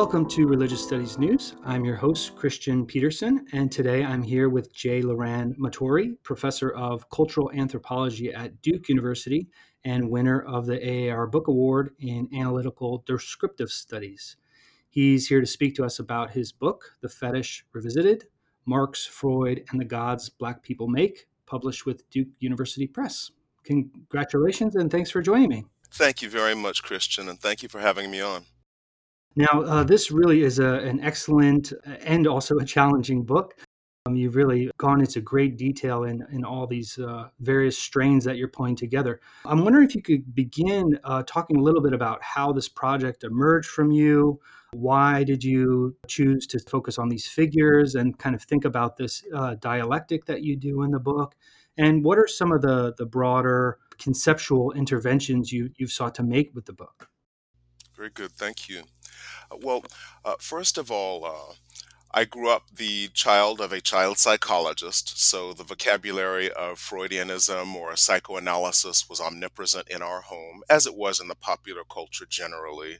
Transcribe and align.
Welcome 0.00 0.26
to 0.30 0.46
Religious 0.46 0.82
Studies 0.82 1.18
News. 1.18 1.56
I'm 1.62 1.84
your 1.84 1.94
host, 1.94 2.34
Christian 2.34 2.86
Peterson, 2.86 3.44
and 3.52 3.70
today 3.70 4.02
I'm 4.02 4.22
here 4.22 4.48
with 4.48 4.72
Jay 4.72 5.02
Lorand 5.02 5.58
Matory, 5.58 6.16
professor 6.22 6.70
of 6.70 7.06
cultural 7.10 7.50
anthropology 7.52 8.32
at 8.32 8.62
Duke 8.62 8.88
University 8.88 9.46
and 9.84 10.08
winner 10.08 10.40
of 10.40 10.64
the 10.64 11.10
AAR 11.10 11.26
Book 11.26 11.48
Award 11.48 11.90
in 11.98 12.30
Analytical 12.34 13.04
Descriptive 13.06 13.70
Studies. 13.70 14.38
He's 14.88 15.28
here 15.28 15.42
to 15.42 15.46
speak 15.46 15.74
to 15.74 15.84
us 15.84 15.98
about 15.98 16.30
his 16.30 16.50
book, 16.50 16.96
The 17.02 17.10
Fetish 17.10 17.66
Revisited 17.74 18.24
Marx, 18.64 19.04
Freud, 19.04 19.64
and 19.70 19.78
the 19.78 19.84
Gods 19.84 20.30
Black 20.30 20.62
People 20.62 20.88
Make, 20.88 21.26
published 21.44 21.84
with 21.84 22.08
Duke 22.08 22.28
University 22.38 22.86
Press. 22.86 23.32
Congratulations 23.64 24.76
and 24.76 24.90
thanks 24.90 25.10
for 25.10 25.20
joining 25.20 25.50
me. 25.50 25.66
Thank 25.90 26.22
you 26.22 26.30
very 26.30 26.54
much, 26.54 26.82
Christian, 26.82 27.28
and 27.28 27.38
thank 27.38 27.62
you 27.62 27.68
for 27.68 27.80
having 27.80 28.10
me 28.10 28.22
on. 28.22 28.46
Now, 29.36 29.62
uh, 29.62 29.84
this 29.84 30.10
really 30.10 30.42
is 30.42 30.58
a, 30.58 30.74
an 30.80 31.00
excellent 31.00 31.72
uh, 31.72 31.92
and 32.04 32.26
also 32.26 32.56
a 32.58 32.64
challenging 32.64 33.22
book. 33.22 33.54
Um, 34.06 34.16
you've 34.16 34.34
really 34.34 34.70
gone 34.78 35.00
into 35.00 35.20
great 35.20 35.58
detail 35.58 36.04
in, 36.04 36.26
in 36.32 36.42
all 36.42 36.66
these 36.66 36.98
uh, 36.98 37.28
various 37.40 37.78
strains 37.78 38.24
that 38.24 38.38
you're 38.38 38.48
pulling 38.48 38.74
together. 38.74 39.20
I'm 39.44 39.62
wondering 39.62 39.86
if 39.86 39.94
you 39.94 40.02
could 40.02 40.34
begin 40.34 40.98
uh, 41.04 41.22
talking 41.26 41.58
a 41.58 41.60
little 41.60 41.82
bit 41.82 41.92
about 41.92 42.22
how 42.22 42.50
this 42.52 42.68
project 42.68 43.24
emerged 43.24 43.68
from 43.68 43.90
you. 43.90 44.40
Why 44.72 45.22
did 45.24 45.44
you 45.44 45.96
choose 46.06 46.46
to 46.48 46.58
focus 46.60 46.98
on 46.98 47.08
these 47.08 47.26
figures 47.26 47.94
and 47.94 48.18
kind 48.18 48.34
of 48.34 48.42
think 48.42 48.64
about 48.64 48.96
this 48.96 49.22
uh, 49.34 49.56
dialectic 49.56 50.24
that 50.26 50.42
you 50.42 50.56
do 50.56 50.82
in 50.82 50.92
the 50.92 51.00
book? 51.00 51.34
And 51.76 52.02
what 52.02 52.18
are 52.18 52.26
some 52.26 52.52
of 52.52 52.62
the, 52.62 52.94
the 52.96 53.06
broader 53.06 53.78
conceptual 53.98 54.72
interventions 54.72 55.52
you, 55.52 55.70
you've 55.76 55.92
sought 55.92 56.14
to 56.16 56.22
make 56.22 56.54
with 56.54 56.64
the 56.64 56.72
book? 56.72 57.10
Very 57.94 58.10
good. 58.10 58.32
Thank 58.32 58.68
you. 58.68 58.84
Well, 59.58 59.84
uh, 60.24 60.34
first 60.38 60.78
of 60.78 60.90
all, 60.90 61.24
uh, 61.24 61.54
I 62.12 62.24
grew 62.24 62.50
up 62.50 62.64
the 62.74 63.08
child 63.08 63.60
of 63.60 63.72
a 63.72 63.80
child 63.80 64.18
psychologist, 64.18 65.18
so 65.20 65.52
the 65.52 65.64
vocabulary 65.64 66.50
of 66.50 66.78
Freudianism 66.78 67.74
or 67.74 67.94
psychoanalysis 67.96 69.08
was 69.08 69.20
omnipresent 69.20 69.88
in 69.88 70.02
our 70.02 70.22
home, 70.22 70.62
as 70.68 70.86
it 70.86 70.96
was 70.96 71.20
in 71.20 71.28
the 71.28 71.34
popular 71.36 71.82
culture 71.88 72.26
generally. 72.28 72.98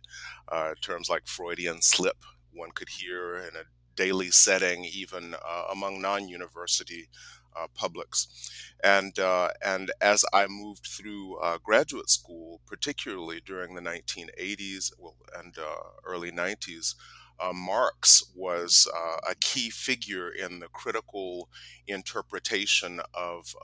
Uh, 0.48 0.74
terms 0.80 1.08
like 1.08 1.26
Freudian 1.26 1.82
slip, 1.82 2.24
one 2.52 2.70
could 2.72 2.88
hear 2.88 3.36
in 3.36 3.56
a 3.56 3.64
daily 3.96 4.30
setting, 4.30 4.84
even 4.84 5.34
uh, 5.34 5.64
among 5.72 6.00
non 6.00 6.28
university 6.28 7.08
uh, 7.56 7.66
publics. 7.74 8.28
And, 8.82 9.18
uh, 9.18 9.48
and 9.64 9.90
as 10.00 10.24
I 10.32 10.46
moved 10.46 10.86
through 10.86 11.36
uh, 11.36 11.58
graduate 11.62 12.10
school, 12.10 12.60
particularly 12.66 13.40
during 13.44 13.74
the 13.74 13.82
1980s 13.82 14.92
well, 14.98 15.16
and 15.38 15.56
uh, 15.58 15.90
early 16.04 16.30
90s, 16.30 16.94
uh, 17.38 17.52
Marx 17.54 18.22
was 18.34 18.86
uh, 18.94 19.16
a 19.30 19.34
key 19.34 19.70
figure 19.70 20.30
in 20.30 20.60
the 20.60 20.68
critical 20.68 21.48
interpretation 21.86 23.00
of, 23.14 23.54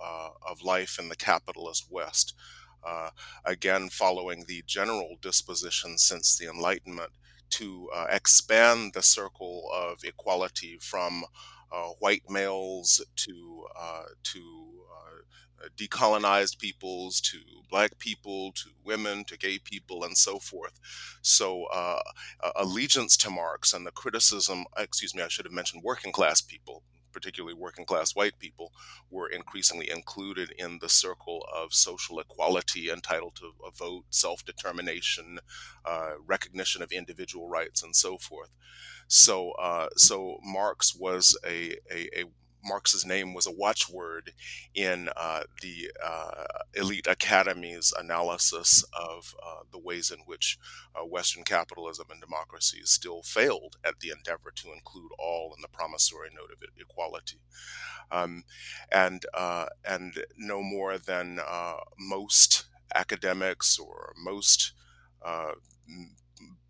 of 0.47 0.62
life 0.62 0.98
in 0.98 1.09
the 1.11 1.17
capitalist 1.17 1.87
West. 1.91 2.34
again, 3.45 3.89
following 3.91 4.45
the 4.48 4.62
general 4.67 5.17
disposition 5.21 5.98
since 5.98 6.39
the 6.39 6.48
Enlightenment 6.48 7.12
to 7.50 7.91
expand 8.11 8.93
the 8.95 9.03
circle 9.03 9.69
of 9.73 10.03
equality 10.05 10.78
from 10.81 11.25
uh, 11.72 11.91
white 11.98 12.22
males 12.28 13.05
to 13.17 13.67
uh, 13.78 14.05
to 14.22 14.41
uh, 14.92 15.69
decolonized 15.77 16.59
peoples 16.59 17.21
to 17.21 17.38
black 17.71 17.99
people 17.99 18.53
to 18.53 18.71
women 18.84 19.25
to 19.25 19.37
gay 19.37 19.59
people 19.59 20.05
and 20.05 20.16
so 20.16 20.38
forth. 20.38 20.78
So 21.22 21.65
uh, 21.65 22.00
allegiance 22.55 23.16
to 23.19 23.31
Marx 23.31 23.72
and 23.72 23.87
the 23.87 23.91
criticism, 23.91 24.66
excuse 24.78 25.15
me, 25.15 25.22
I 25.22 25.28
should 25.28 25.47
have 25.47 25.53
mentioned 25.53 25.82
working 25.82 26.12
class 26.12 26.41
people, 26.41 26.82
particularly 27.16 27.54
working 27.54 27.87
class 27.87 28.15
white 28.15 28.38
people, 28.38 28.72
were 29.10 29.27
increasingly 29.27 29.88
included 29.91 30.53
in 30.59 30.78
the 30.82 30.88
circle 30.91 31.47
of 31.54 31.72
social 31.72 32.21
equality, 32.21 32.91
entitled 32.91 33.34
to 33.37 33.53
a 33.66 33.71
vote, 33.71 34.04
self 34.10 34.44
determination, 34.44 35.38
uh, 35.87 36.12
recognition 36.26 36.82
of 36.82 36.93
individual 36.93 37.49
rights, 37.49 37.82
and 37.82 37.97
so 37.97 38.19
forth. 38.19 38.50
So, 39.09 39.53
uh, 39.53 39.88
so 39.97 40.37
Marx 40.44 40.94
was 40.94 41.38
a, 41.43 41.76
a, 41.91 42.21
a 42.21 42.25
Marx's 42.66 43.06
name 43.06 43.34
was 43.34 43.47
a 43.47 43.53
watchword 43.53 44.32
in 44.75 45.09
uh, 45.16 45.43
the 45.62 45.91
uh, 46.04 46.44
elite 46.75 47.06
academy's 47.06 47.93
analysis 47.99 48.84
of 48.93 49.34
uh, 49.44 49.62
the 49.72 49.78
ways 49.78 50.10
in 50.10 50.19
which 50.27 50.59
uh, 50.94 51.05
Western 51.05 51.44
capitalism 51.44 52.06
and 52.10 52.21
democracy 52.21 52.81
still 52.84 53.22
failed 53.22 53.76
at 53.84 54.00
the 54.00 54.10
endeavor 54.10 54.53
to 54.55 54.72
include 54.72 55.10
all 55.19 55.55
in 55.56 55.62
the 55.62 55.69
promissory 55.69 56.28
note 56.34 56.50
of 56.50 56.69
equality. 56.78 57.41
Um, 58.10 58.44
and, 58.91 59.25
uh, 59.34 59.66
and 59.84 60.25
no 60.37 60.62
more 60.62 60.99
than 60.99 61.38
uh, 61.47 61.76
most 61.99 62.66
academics 62.94 63.78
or 63.78 64.12
most 64.16 64.72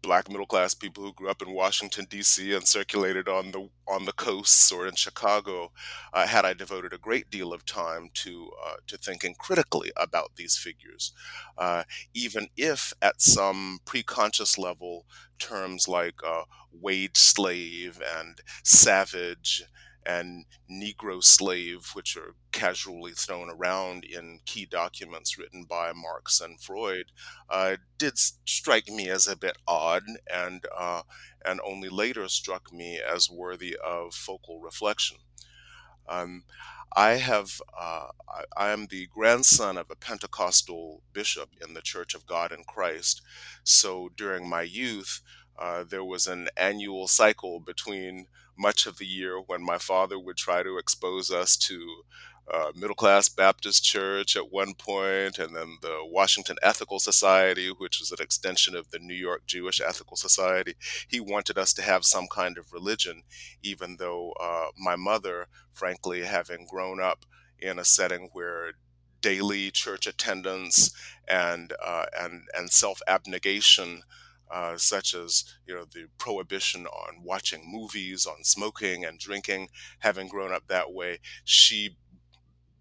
black 0.06 0.28
middle 0.30 0.46
class 0.46 0.72
people 0.72 1.02
who 1.02 1.12
grew 1.12 1.28
up 1.28 1.42
in 1.42 1.52
Washington 1.52 2.06
D.C. 2.08 2.54
and 2.54 2.66
circulated 2.66 3.28
on 3.28 3.50
the 3.50 3.68
on 3.88 4.04
the 4.04 4.12
coasts 4.12 4.70
or 4.70 4.86
in 4.86 4.94
Chicago, 4.94 5.72
uh, 6.12 6.26
had 6.28 6.44
I 6.44 6.54
devoted 6.54 6.92
a 6.92 6.98
great 6.98 7.28
deal 7.28 7.52
of 7.52 7.64
time 7.64 8.10
to 8.22 8.50
uh, 8.64 8.76
to 8.86 8.96
thinking 8.96 9.34
critically 9.36 9.90
about 9.96 10.36
these 10.36 10.56
figures, 10.56 11.12
uh, 11.58 11.82
even 12.14 12.46
if 12.56 12.92
at 13.02 13.20
some 13.20 13.80
preconscious 13.84 14.56
level 14.56 15.06
terms 15.40 15.88
like 15.88 16.20
uh, 16.24 16.42
wage 16.72 17.16
slave 17.16 18.00
and 18.18 18.40
savage 18.62 19.64
and 20.06 20.44
Negro 20.70 21.22
slave, 21.22 21.90
which 21.94 22.16
are 22.16 22.34
casually 22.52 23.12
thrown 23.12 23.50
around 23.50 24.04
in 24.04 24.40
key 24.46 24.64
documents 24.64 25.36
written 25.36 25.64
by 25.64 25.92
Marx 25.92 26.40
and 26.40 26.60
Freud, 26.60 27.06
uh, 27.50 27.76
did 27.98 28.16
strike 28.16 28.88
me 28.88 29.08
as 29.08 29.26
a 29.26 29.36
bit 29.36 29.56
odd, 29.66 30.04
and 30.32 30.64
uh, 30.76 31.02
and 31.44 31.60
only 31.64 31.88
later 31.88 32.28
struck 32.28 32.72
me 32.72 33.00
as 33.00 33.30
worthy 33.30 33.76
of 33.84 34.14
focal 34.14 34.60
reflection. 34.60 35.18
Um, 36.08 36.44
I 36.94 37.12
have 37.16 37.60
uh, 37.78 38.08
I, 38.56 38.70
am 38.70 38.86
the 38.86 39.06
grandson 39.08 39.76
of 39.76 39.90
a 39.90 39.96
Pentecostal 39.96 41.02
bishop 41.12 41.50
in 41.66 41.74
the 41.74 41.82
Church 41.82 42.14
of 42.14 42.26
God 42.26 42.52
in 42.52 42.64
Christ. 42.64 43.22
So 43.64 44.10
during 44.16 44.48
my 44.48 44.62
youth, 44.62 45.20
uh, 45.58 45.84
there 45.84 46.04
was 46.04 46.26
an 46.26 46.48
annual 46.56 47.08
cycle 47.08 47.60
between 47.60 48.28
much 48.58 48.86
of 48.86 48.98
the 48.98 49.06
year 49.06 49.38
when 49.40 49.62
my 49.64 49.78
father 49.78 50.18
would 50.18 50.36
try 50.36 50.62
to 50.62 50.78
expose 50.78 51.30
us 51.30 51.56
to 51.56 52.02
uh, 52.52 52.70
middle 52.76 52.94
class 52.94 53.28
Baptist 53.28 53.82
church 53.82 54.36
at 54.36 54.52
one 54.52 54.74
point, 54.74 55.38
and 55.38 55.56
then 55.56 55.78
the 55.82 55.98
Washington 56.04 56.56
Ethical 56.62 57.00
Society, 57.00 57.68
which 57.70 57.98
was 57.98 58.12
an 58.12 58.22
extension 58.22 58.76
of 58.76 58.90
the 58.90 59.00
New 59.00 59.14
York 59.14 59.42
Jewish 59.46 59.80
Ethical 59.80 60.16
Society. 60.16 60.74
He 61.08 61.18
wanted 61.18 61.58
us 61.58 61.72
to 61.74 61.82
have 61.82 62.04
some 62.04 62.26
kind 62.32 62.56
of 62.56 62.72
religion, 62.72 63.22
even 63.62 63.96
though 63.98 64.32
uh, 64.40 64.66
my 64.78 64.94
mother, 64.94 65.48
frankly, 65.72 66.22
having 66.22 66.66
grown 66.70 67.00
up 67.00 67.26
in 67.58 67.78
a 67.80 67.84
setting 67.84 68.28
where 68.32 68.72
daily 69.20 69.72
church 69.72 70.06
attendance 70.06 70.94
and 71.26 71.72
uh, 71.84 72.06
and 72.16 72.42
and 72.56 72.70
self 72.70 73.00
abnegation 73.08 74.02
uh, 74.50 74.76
such 74.76 75.14
as 75.14 75.44
you 75.66 75.74
know 75.74 75.84
the 75.84 76.06
prohibition 76.18 76.86
on 76.86 77.22
watching 77.22 77.62
movies, 77.66 78.26
on 78.26 78.44
smoking 78.44 79.04
and 79.04 79.18
drinking. 79.18 79.68
Having 80.00 80.28
grown 80.28 80.52
up 80.52 80.66
that 80.68 80.92
way, 80.92 81.18
she 81.44 81.96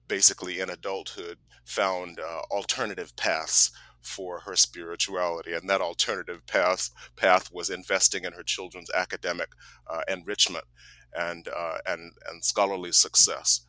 basically 0.07 0.59
in 0.59 0.69
adulthood 0.69 1.37
found 1.65 2.19
uh, 2.19 2.41
alternative 2.51 3.15
paths 3.15 3.71
for 4.01 4.41
her 4.41 4.55
spirituality, 4.55 5.53
and 5.53 5.69
that 5.69 5.81
alternative 5.81 6.45
path 6.47 6.89
path 7.15 7.51
was 7.51 7.69
investing 7.69 8.23
in 8.23 8.33
her 8.33 8.43
children's 8.43 8.91
academic 8.91 9.49
uh, 9.87 10.01
enrichment 10.07 10.65
and 11.15 11.47
uh, 11.47 11.77
and 11.87 12.13
and 12.29 12.43
scholarly 12.43 12.91
success 12.91 13.61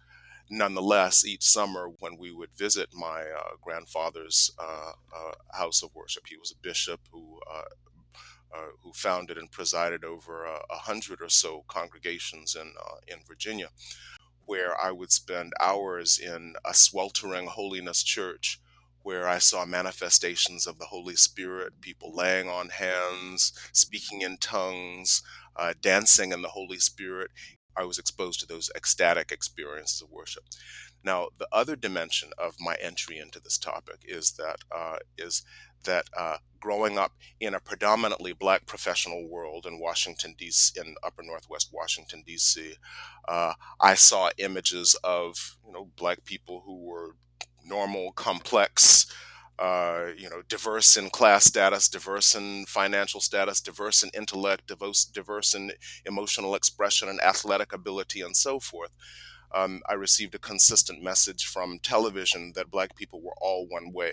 nonetheless, 0.50 1.24
each 1.24 1.42
summer 1.44 1.88
when 1.98 2.16
we 2.18 2.30
would 2.32 2.50
visit 2.56 2.88
my 2.94 3.22
uh, 3.22 3.56
grandfather's 3.60 4.50
uh, 4.58 4.92
uh, 5.16 5.32
house 5.58 5.82
of 5.82 5.94
worship, 5.94 6.24
he 6.28 6.36
was 6.36 6.52
a 6.52 6.62
bishop 6.62 7.00
who 7.12 7.40
uh, 8.56 8.66
uh, 8.66 8.70
who 8.82 8.92
founded 8.92 9.38
and 9.38 9.50
presided 9.50 10.04
over 10.04 10.44
a, 10.44 10.58
a 10.70 10.76
hundred 10.76 11.20
or 11.20 11.28
so 11.28 11.64
congregations 11.68 12.54
in 12.54 12.72
uh, 12.80 12.96
in 13.06 13.18
Virginia, 13.26 13.68
where 14.44 14.78
I 14.80 14.90
would 14.92 15.12
spend 15.12 15.52
hours 15.60 16.18
in 16.18 16.54
a 16.64 16.74
sweltering 16.74 17.46
holiness 17.46 18.02
church 18.02 18.60
where 19.02 19.28
I 19.28 19.38
saw 19.38 19.64
manifestations 19.64 20.66
of 20.66 20.78
the 20.78 20.86
Holy 20.86 21.14
Spirit, 21.14 21.80
people 21.80 22.12
laying 22.12 22.48
on 22.48 22.70
hands, 22.70 23.52
speaking 23.72 24.22
in 24.22 24.36
tongues, 24.38 25.22
uh, 25.54 25.74
dancing 25.80 26.32
in 26.32 26.42
the 26.42 26.48
Holy 26.48 26.78
Spirit. 26.78 27.30
I 27.76 27.84
was 27.84 27.98
exposed 27.98 28.40
to 28.40 28.46
those 28.46 28.70
ecstatic 28.74 29.30
experiences 29.30 30.02
of 30.02 30.10
worship. 30.10 30.42
Now, 31.04 31.28
the 31.38 31.46
other 31.52 31.76
dimension 31.76 32.30
of 32.36 32.56
my 32.58 32.74
entry 32.80 33.18
into 33.18 33.38
this 33.38 33.58
topic 33.58 34.00
is 34.04 34.32
that 34.32 34.58
uh, 34.74 34.96
is 35.16 35.44
that 35.86 36.06
uh, 36.16 36.36
growing 36.60 36.98
up 36.98 37.12
in 37.40 37.54
a 37.54 37.60
predominantly 37.60 38.32
black 38.32 38.66
professional 38.66 39.28
world 39.28 39.66
in 39.66 39.80
Washington 39.80 40.34
D.C. 40.38 40.78
in 40.80 40.94
Upper 41.02 41.22
Northwest 41.22 41.70
Washington 41.72 42.22
D.C., 42.26 42.74
uh, 43.28 43.54
I 43.80 43.94
saw 43.94 44.30
images 44.38 44.96
of 45.04 45.56
you 45.66 45.72
know 45.72 45.90
black 45.96 46.24
people 46.24 46.62
who 46.66 46.84
were 46.84 47.16
normal, 47.64 48.12
complex, 48.12 49.06
uh, 49.58 50.06
you 50.16 50.28
know, 50.28 50.42
diverse 50.48 50.96
in 50.96 51.10
class 51.10 51.44
status, 51.46 51.88
diverse 51.88 52.34
in 52.34 52.66
financial 52.66 53.20
status, 53.20 53.60
diverse 53.60 54.02
in 54.02 54.10
intellect, 54.14 54.66
diverse, 54.66 55.04
diverse 55.04 55.54
in 55.54 55.72
emotional 56.04 56.54
expression 56.54 57.08
and 57.08 57.20
athletic 57.22 57.72
ability, 57.72 58.20
and 58.20 58.36
so 58.36 58.60
forth. 58.60 58.90
Um, 59.54 59.82
I 59.88 59.94
received 59.94 60.34
a 60.34 60.38
consistent 60.38 61.02
message 61.02 61.46
from 61.46 61.78
television 61.78 62.52
that 62.56 62.70
black 62.70 62.96
people 62.96 63.22
were 63.22 63.34
all 63.40 63.66
one 63.68 63.92
way. 63.92 64.12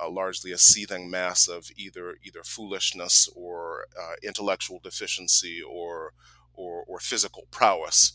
Uh, 0.00 0.08
largely 0.08 0.52
a 0.52 0.58
seething 0.58 1.10
mass 1.10 1.48
of 1.48 1.70
either 1.76 2.16
either 2.24 2.42
foolishness 2.42 3.28
or 3.36 3.86
uh, 4.00 4.14
intellectual 4.22 4.80
deficiency 4.82 5.60
or, 5.60 6.12
or, 6.54 6.84
or 6.86 6.98
physical 7.00 7.46
prowess. 7.50 8.12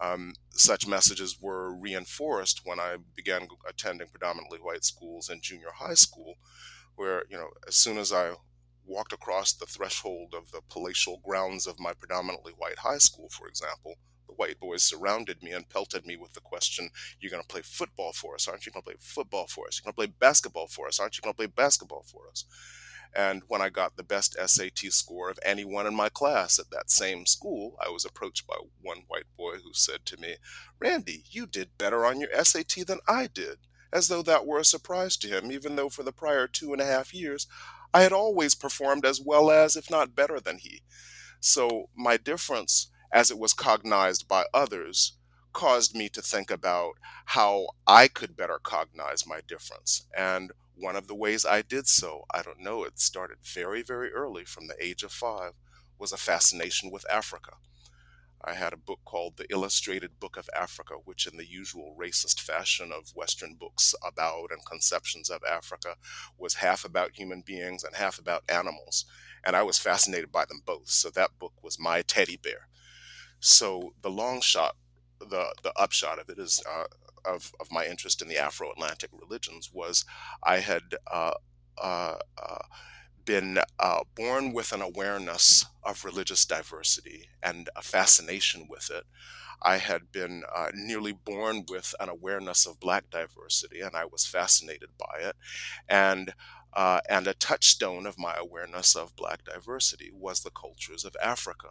Um, 0.00 0.34
such 0.50 0.88
messages 0.88 1.40
were 1.40 1.72
reinforced 1.72 2.62
when 2.64 2.80
I 2.80 2.96
began 3.14 3.46
attending 3.68 4.08
predominantly 4.08 4.58
white 4.58 4.84
schools 4.84 5.30
in 5.30 5.40
junior 5.40 5.72
high 5.76 5.94
school, 5.94 6.34
where, 6.96 7.24
you 7.30 7.36
know, 7.36 7.50
as 7.68 7.76
soon 7.76 7.98
as 7.98 8.12
I 8.12 8.32
walked 8.84 9.12
across 9.12 9.52
the 9.52 9.66
threshold 9.66 10.34
of 10.34 10.50
the 10.50 10.60
palatial 10.68 11.20
grounds 11.24 11.66
of 11.66 11.78
my 11.78 11.92
predominantly 11.92 12.52
white 12.56 12.78
high 12.78 12.98
school, 12.98 13.28
for 13.28 13.46
example, 13.46 13.94
the 14.32 14.42
white 14.42 14.58
boys 14.60 14.82
surrounded 14.82 15.42
me 15.42 15.52
and 15.52 15.68
pelted 15.68 16.06
me 16.06 16.16
with 16.16 16.32
the 16.32 16.40
question, 16.40 16.90
You're 17.20 17.30
going 17.30 17.42
to 17.42 17.48
play 17.48 17.62
football 17.62 18.12
for 18.12 18.34
us, 18.34 18.48
aren't 18.48 18.66
you 18.66 18.72
going 18.72 18.82
to 18.82 18.90
play 18.90 18.96
football 18.98 19.46
for 19.46 19.66
us? 19.66 19.78
You're 19.78 19.92
going 19.92 20.08
to 20.08 20.12
play 20.12 20.16
basketball 20.18 20.66
for 20.66 20.86
us, 20.88 20.98
aren't 20.98 21.16
you 21.16 21.22
going 21.22 21.34
to 21.34 21.36
play 21.36 21.46
basketball 21.46 22.04
for 22.06 22.28
us? 22.30 22.44
And 23.14 23.42
when 23.46 23.60
I 23.60 23.68
got 23.68 23.96
the 23.96 24.02
best 24.02 24.36
SAT 24.42 24.78
score 24.90 25.28
of 25.28 25.38
anyone 25.44 25.86
in 25.86 25.94
my 25.94 26.08
class 26.08 26.58
at 26.58 26.70
that 26.70 26.90
same 26.90 27.26
school, 27.26 27.76
I 27.84 27.90
was 27.90 28.06
approached 28.06 28.46
by 28.46 28.56
one 28.80 29.02
white 29.06 29.26
boy 29.36 29.56
who 29.62 29.74
said 29.74 30.06
to 30.06 30.16
me, 30.16 30.36
Randy, 30.80 31.24
you 31.28 31.46
did 31.46 31.76
better 31.76 32.06
on 32.06 32.20
your 32.20 32.30
SAT 32.42 32.86
than 32.86 33.00
I 33.06 33.26
did, 33.26 33.58
as 33.92 34.08
though 34.08 34.22
that 34.22 34.46
were 34.46 34.60
a 34.60 34.64
surprise 34.64 35.18
to 35.18 35.28
him, 35.28 35.52
even 35.52 35.76
though 35.76 35.90
for 35.90 36.02
the 36.02 36.12
prior 36.12 36.46
two 36.46 36.72
and 36.72 36.80
a 36.80 36.86
half 36.86 37.12
years 37.12 37.46
I 37.92 38.00
had 38.00 38.12
always 38.12 38.54
performed 38.54 39.04
as 39.04 39.20
well 39.20 39.50
as, 39.50 39.76
if 39.76 39.90
not 39.90 40.16
better 40.16 40.40
than 40.40 40.56
he. 40.56 40.80
So 41.40 41.90
my 41.94 42.16
difference, 42.16 42.88
as 43.12 43.30
it 43.30 43.38
was 43.38 43.52
cognized 43.52 44.26
by 44.26 44.44
others, 44.54 45.12
caused 45.52 45.94
me 45.94 46.08
to 46.08 46.22
think 46.22 46.50
about 46.50 46.94
how 47.26 47.66
I 47.86 48.08
could 48.08 48.36
better 48.36 48.58
cognize 48.62 49.26
my 49.26 49.40
difference. 49.46 50.06
And 50.16 50.52
one 50.74 50.96
of 50.96 51.08
the 51.08 51.14
ways 51.14 51.44
I 51.44 51.62
did 51.62 51.86
so, 51.86 52.24
I 52.32 52.42
don't 52.42 52.60
know, 52.60 52.84
it 52.84 52.98
started 52.98 53.38
very, 53.42 53.82
very 53.82 54.10
early 54.12 54.44
from 54.44 54.66
the 54.66 54.82
age 54.82 55.02
of 55.02 55.12
five, 55.12 55.52
was 55.98 56.12
a 56.12 56.16
fascination 56.16 56.90
with 56.90 57.04
Africa. 57.10 57.52
I 58.44 58.54
had 58.54 58.72
a 58.72 58.78
book 58.78 58.98
called 59.04 59.36
The 59.36 59.46
Illustrated 59.50 60.18
Book 60.18 60.36
of 60.36 60.50
Africa, 60.58 60.94
which, 61.04 61.28
in 61.28 61.36
the 61.36 61.48
usual 61.48 61.94
racist 61.96 62.40
fashion 62.40 62.90
of 62.90 63.14
Western 63.14 63.54
books 63.54 63.94
about 64.04 64.50
and 64.50 64.66
conceptions 64.66 65.30
of 65.30 65.42
Africa, 65.48 65.94
was 66.36 66.54
half 66.54 66.84
about 66.84 67.14
human 67.14 67.42
beings 67.42 67.84
and 67.84 67.94
half 67.94 68.18
about 68.18 68.42
animals. 68.48 69.04
And 69.44 69.54
I 69.54 69.62
was 69.62 69.78
fascinated 69.78 70.32
by 70.32 70.44
them 70.44 70.62
both. 70.64 70.88
So 70.88 71.08
that 71.10 71.38
book 71.38 71.52
was 71.62 71.78
my 71.78 72.02
teddy 72.02 72.36
bear. 72.36 72.66
So 73.42 73.94
the 74.02 74.10
long 74.10 74.40
shot, 74.40 74.76
the, 75.20 75.54
the 75.62 75.72
upshot 75.76 76.20
of 76.20 76.30
it 76.30 76.38
is 76.38 76.62
uh, 76.70 76.84
of, 77.24 77.52
of 77.60 77.72
my 77.72 77.86
interest 77.86 78.22
in 78.22 78.28
the 78.28 78.38
Afro 78.38 78.70
Atlantic 78.72 79.10
religions 79.12 79.70
was 79.72 80.04
I 80.42 80.58
had 80.58 80.82
uh, 81.10 81.32
uh, 81.78 82.16
uh, 82.42 82.58
been 83.24 83.58
uh, 83.80 84.00
born 84.14 84.52
with 84.52 84.72
an 84.72 84.82
awareness 84.82 85.66
of 85.82 86.04
religious 86.04 86.46
diversity 86.46 87.28
and 87.42 87.68
a 87.76 87.82
fascination 87.82 88.66
with 88.70 88.90
it. 88.90 89.04
I 89.62 89.78
had 89.78 90.12
been 90.12 90.44
uh, 90.54 90.68
nearly 90.74 91.12
born 91.12 91.66
with 91.68 91.94
an 92.00 92.08
awareness 92.08 92.66
of 92.66 92.80
black 92.80 93.10
diversity, 93.10 93.80
and 93.80 93.96
I 93.96 94.04
was 94.04 94.26
fascinated 94.26 94.90
by 94.98 95.20
it. 95.20 95.36
And 95.88 96.34
uh, 96.74 97.00
and 97.08 97.26
a 97.26 97.34
touchstone 97.34 98.06
of 98.06 98.18
my 98.18 98.34
awareness 98.36 98.96
of 98.96 99.16
black 99.16 99.44
diversity 99.44 100.10
was 100.12 100.40
the 100.40 100.50
cultures 100.50 101.04
of 101.04 101.16
Africa 101.22 101.70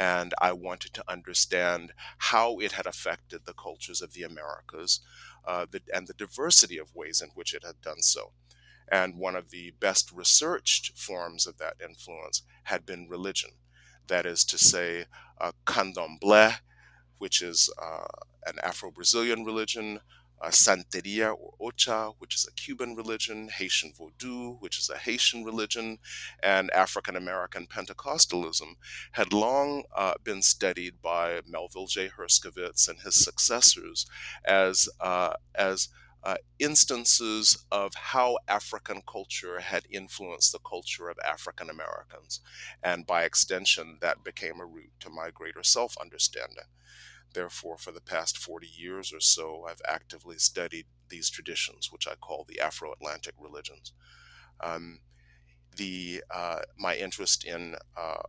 and 0.00 0.32
I 0.40 0.52
wanted 0.52 0.94
to 0.94 1.04
understand 1.06 1.92
how 2.16 2.58
it 2.58 2.72
had 2.72 2.86
affected 2.86 3.42
the 3.44 3.52
cultures 3.52 4.00
of 4.00 4.14
the 4.14 4.22
Americas 4.22 5.00
uh, 5.46 5.66
the, 5.70 5.82
and 5.92 6.06
the 6.06 6.14
diversity 6.14 6.78
of 6.78 6.94
ways 6.94 7.20
in 7.20 7.28
which 7.34 7.52
it 7.52 7.64
had 7.64 7.82
done 7.82 8.00
so. 8.00 8.32
And 8.90 9.18
one 9.18 9.36
of 9.36 9.50
the 9.50 9.74
best 9.78 10.10
researched 10.10 10.96
forms 10.98 11.46
of 11.46 11.58
that 11.58 11.74
influence 11.86 12.42
had 12.64 12.86
been 12.86 13.08
religion. 13.10 13.50
That 14.08 14.24
is 14.24 14.42
to 14.46 14.58
say, 14.58 15.04
uh, 15.38 15.52
candomblé, 15.66 16.56
which 17.18 17.42
is 17.42 17.70
uh, 17.80 18.06
an 18.46 18.58
Afro 18.62 18.90
Brazilian 18.90 19.44
religion, 19.44 20.00
uh, 20.40 20.48
Santeria 20.48 21.34
or 21.36 21.54
Ocha, 21.60 22.14
which 22.18 22.34
is 22.34 22.46
a 22.46 22.52
Cuban 22.52 22.94
religion, 22.94 23.48
Haitian 23.48 23.92
Vodou, 23.92 24.60
which 24.60 24.78
is 24.78 24.88
a 24.88 24.98
Haitian 24.98 25.44
religion, 25.44 25.98
and 26.42 26.70
African 26.70 27.16
American 27.16 27.66
Pentecostalism 27.66 28.76
had 29.12 29.32
long 29.32 29.84
uh, 29.94 30.14
been 30.24 30.42
studied 30.42 31.02
by 31.02 31.40
Melville 31.46 31.86
J. 31.86 32.08
Herskovits 32.08 32.88
and 32.88 33.00
his 33.00 33.16
successors 33.16 34.06
as, 34.44 34.88
uh, 35.00 35.34
as 35.54 35.88
uh, 36.22 36.36
instances 36.58 37.64
of 37.72 37.94
how 37.94 38.38
African 38.46 39.02
culture 39.10 39.60
had 39.60 39.84
influenced 39.90 40.52
the 40.52 40.58
culture 40.58 41.08
of 41.08 41.18
African 41.24 41.70
Americans. 41.70 42.40
And 42.82 43.06
by 43.06 43.24
extension, 43.24 43.98
that 44.00 44.22
became 44.22 44.60
a 44.60 44.66
route 44.66 44.92
to 45.00 45.10
my 45.10 45.30
greater 45.30 45.62
self 45.62 45.96
understanding. 46.00 46.64
Therefore, 47.32 47.78
for 47.78 47.92
the 47.92 48.00
past 48.00 48.38
40 48.38 48.66
years 48.66 49.12
or 49.12 49.20
so, 49.20 49.66
I've 49.68 49.82
actively 49.88 50.38
studied 50.38 50.86
these 51.08 51.30
traditions, 51.30 51.92
which 51.92 52.08
I 52.08 52.14
call 52.14 52.44
the 52.48 52.60
Afro 52.60 52.92
Atlantic 52.92 53.34
religions. 53.38 53.92
Um, 54.60 55.00
the, 55.76 56.22
uh, 56.30 56.60
my 56.76 56.96
interest 56.96 57.44
in 57.44 57.76
uh, 57.96 58.22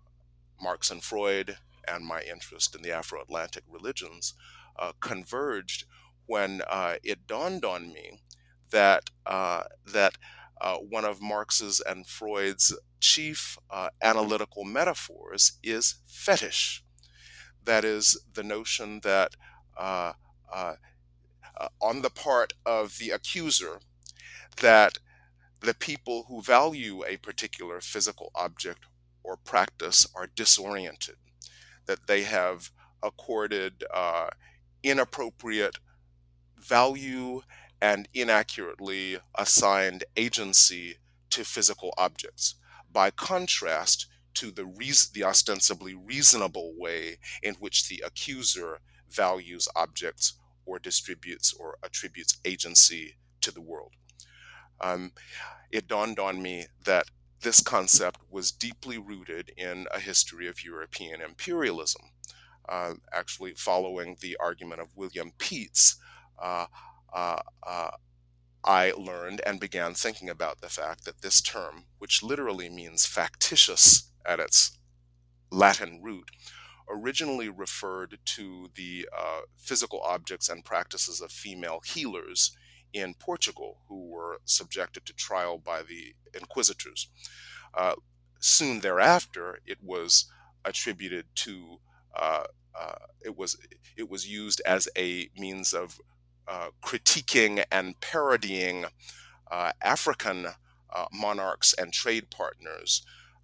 Marx 0.62 0.92
and 0.92 1.04
Freud 1.04 1.58
and 1.88 2.06
my 2.06 2.22
interest 2.22 2.76
in 2.76 2.84
the 2.84 2.92
Afro 2.92 3.22
Atlantic 3.22 3.64
religions 3.68 4.36
uh, 4.78 4.92
converged 5.00 5.86
when 6.28 6.62
uh, 6.70 6.96
it 7.04 7.28
dawned 7.28 7.66
on 7.66 7.92
me 7.92 8.20
that, 8.70 9.10
uh, 9.26 9.64
that 9.92 10.14
uh, 10.62 10.78
one 10.78 11.06
of 11.06 11.22
Marx's 11.22 11.82
and 11.82 12.06
Freud's 12.06 12.78
chief 13.00 13.58
analytical 14.04 14.64
metaphors 14.64 15.54
is 15.64 15.96
fetish 16.06 16.84
that 17.66 17.86
is 17.86 18.20
the 18.34 18.44
notion 18.44 19.02
that 19.04 19.36
uh, 19.78 20.14
uh, 20.52 20.76
uh, 21.58 21.68
on 21.82 22.02
the 22.02 22.10
part 22.10 22.54
of 22.66 22.98
the 22.98 23.12
accuser, 23.12 23.80
that 24.62 24.98
the 25.62 25.74
people 25.74 26.26
who 26.28 26.42
value 26.42 27.04
a 27.06 27.18
particular 27.18 27.80
physical 27.82 28.32
object 28.36 28.86
or 29.24 29.38
practice 29.38 30.08
are 30.16 30.28
disoriented, 30.28 31.16
that 31.86 32.08
they 32.08 32.24
have 32.24 32.72
accorded 33.04 33.84
uh, 33.94 34.30
inappropriate 34.84 35.78
value 36.58 37.42
and 37.82 38.08
inaccurately 38.14 39.18
assigned 39.36 40.04
agency 40.16 40.98
to 41.30 41.44
physical 41.44 41.94
objects. 41.98 42.56
By 42.92 43.12
contrast, 43.12 44.08
to 44.36 44.52
the, 44.52 44.66
reason, 44.66 45.12
the 45.14 45.24
ostensibly 45.24 45.96
reasonable 45.96 46.74
way 46.78 47.18
in 47.42 47.56
which 47.56 47.88
the 47.88 48.04
accuser 48.06 48.80
values 49.10 49.68
objects 49.76 50.34
or 50.66 50.80
distributes 50.80 51.54
or 51.54 51.78
attributes 51.84 52.38
agency 52.46 53.16
to 53.42 53.52
the 53.52 53.62
world. 53.62 53.94
Um, 54.80 55.12
it 55.72 55.88
dawned 55.88 56.20
on 56.20 56.42
me 56.42 56.68
that 56.86 57.06
this 57.42 57.62
concept 57.62 58.20
was 58.30 58.52
deeply 58.52 58.98
rooted 58.98 59.52
in 59.58 59.88
a 59.92 60.00
history 60.00 60.48
of 60.48 60.64
European 60.64 61.22
imperialism. 61.22 62.04
Uh, 62.70 62.94
actually, 63.12 63.54
following 63.56 64.18
the 64.22 64.38
argument 64.40 64.80
of 64.80 64.96
William 64.96 65.32
Pietz, 65.38 65.96
uh, 66.42 66.68
uh, 67.14 67.40
uh 67.66 67.92
I 68.64 68.92
learned 68.92 69.42
and 69.44 69.60
began 69.60 69.96
thinking 69.96 70.30
about 70.30 70.62
the 70.62 70.70
fact 70.70 71.06
that 71.06 71.22
this 71.22 71.42
term, 71.42 71.86
which 71.98 72.22
literally 72.22 72.70
means 72.70 73.08
factitious 73.08 74.11
at 74.26 74.40
its 74.40 74.78
Latin 75.52 76.02
root, 76.02 76.30
originally 76.90 77.50
referred 77.50 78.20
to 78.26 78.70
the 78.76 79.08
uh, 79.18 79.42
physical 79.58 80.02
objects 80.02 80.50
and 80.50 80.66
practices 80.66 81.22
of 81.22 81.32
female 81.32 81.82
healers 81.86 82.56
in 82.94 83.14
Portugal 83.14 83.78
who 83.88 84.10
were 84.10 84.42
subjected 84.46 85.06
to 85.06 85.14
trial 85.14 85.58
by 85.58 85.82
the 85.82 86.14
inquisitors. 86.34 87.08
Uh, 87.74 87.96
soon 88.40 88.80
thereafter, 88.82 89.60
it 89.66 89.78
was 89.82 90.26
attributed 90.64 91.26
to 91.34 91.80
uh, 92.16 92.44
uh 92.80 92.96
it 93.26 93.36
was 93.36 93.58
it 93.98 94.10
was 94.10 94.28
used 94.28 94.62
as 94.66 94.88
a 94.98 95.30
means 95.38 95.74
of 95.74 96.00
uh, 96.48 96.68
critiquing 96.84 97.64
and 97.72 98.00
parodying 98.00 98.86
uh, 99.50 99.72
African 99.82 100.48
monarchs 101.14 101.74
and 101.74 101.94
trade 101.94 102.30
partners 102.30 103.02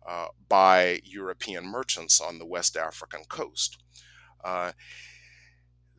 uh, 0.08 0.28
by 0.48 1.02
European 1.04 1.66
merchants 1.66 2.22
on 2.22 2.40
the 2.40 2.46
West 2.46 2.78
African 2.78 3.26
coast. 3.26 3.78
Uh, 4.44 4.72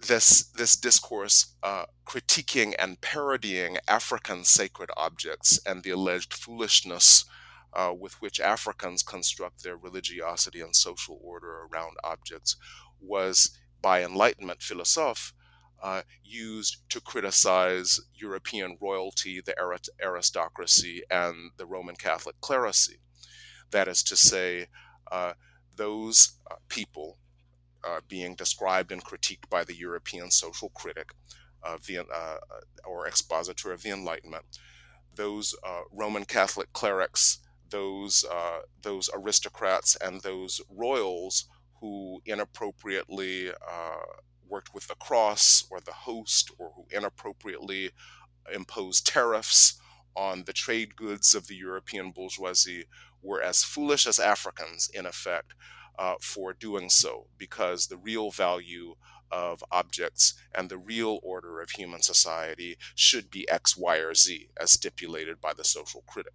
this, 0.00 0.44
this 0.44 0.76
discourse 0.76 1.54
uh, 1.62 1.84
critiquing 2.06 2.74
and 2.78 3.00
parodying 3.00 3.78
African 3.86 4.44
sacred 4.44 4.90
objects 4.96 5.60
and 5.66 5.82
the 5.82 5.90
alleged 5.90 6.32
foolishness 6.32 7.24
uh, 7.74 7.92
with 7.98 8.20
which 8.22 8.40
Africans 8.40 9.02
construct 9.02 9.62
their 9.62 9.76
religiosity 9.76 10.60
and 10.60 10.74
social 10.74 11.18
order 11.22 11.66
around 11.66 11.96
objects 12.02 12.56
was 13.00 13.58
by 13.82 14.02
Enlightenment 14.02 14.62
philosophes 14.62 15.32
uh, 15.82 16.02
used 16.24 16.78
to 16.90 17.00
criticize 17.00 18.00
European 18.14 18.76
royalty, 18.80 19.40
the 19.40 19.54
aristocracy, 20.02 21.02
and 21.10 21.52
the 21.56 21.66
Roman 21.66 21.94
Catholic 21.94 22.40
clerisy. 22.40 22.96
That 23.70 23.88
is 23.88 24.02
to 24.04 24.16
say, 24.16 24.66
uh, 25.10 25.34
those 25.76 26.32
uh, 26.50 26.56
people 26.68 27.18
uh, 27.84 28.00
being 28.08 28.34
described 28.34 28.90
and 28.92 29.04
critiqued 29.04 29.48
by 29.48 29.64
the 29.64 29.76
European 29.76 30.30
social 30.30 30.70
critic 30.70 31.12
of 31.62 31.86
the 31.86 31.98
uh, 31.98 32.36
or 32.84 33.06
expositor 33.06 33.72
of 33.72 33.82
the 33.82 33.90
Enlightenment, 33.90 34.44
those 35.14 35.54
uh, 35.64 35.82
Roman 35.92 36.24
Catholic 36.24 36.72
clerics, 36.72 37.38
those 37.70 38.24
those 38.82 39.10
aristocrats, 39.14 39.96
and 39.96 40.20
those 40.20 40.60
royals 40.70 41.48
who 41.80 42.20
inappropriately 42.26 43.50
uh, 43.50 44.04
worked 44.48 44.74
with 44.74 44.88
the 44.88 44.94
cross 44.96 45.64
or 45.70 45.80
the 45.80 45.92
host 45.92 46.50
or 46.58 46.72
who 46.74 46.86
inappropriately 46.90 47.90
imposed 48.52 49.06
tariffs 49.06 49.80
on 50.16 50.44
the 50.44 50.52
trade 50.52 50.96
goods 50.96 51.34
of 51.34 51.46
the 51.46 51.54
European 51.54 52.10
bourgeoisie 52.10 52.86
were 53.22 53.42
as 53.42 53.64
foolish 53.64 54.06
as 54.06 54.18
Africans, 54.18 54.88
in 54.92 55.06
effect, 55.06 55.54
uh, 55.98 56.14
for 56.20 56.52
doing 56.52 56.88
so, 56.88 57.26
because 57.36 57.86
the 57.86 57.96
real 57.96 58.30
value 58.30 58.94
of 59.30 59.62
objects 59.70 60.34
and 60.54 60.68
the 60.68 60.78
real 60.78 61.20
order 61.22 61.60
of 61.60 61.70
human 61.70 62.00
society 62.02 62.76
should 62.94 63.30
be 63.30 63.48
X, 63.48 63.76
Y, 63.76 63.96
or 63.98 64.14
Z, 64.14 64.48
as 64.58 64.70
stipulated 64.70 65.40
by 65.40 65.52
the 65.52 65.64
social 65.64 66.02
critic. 66.06 66.32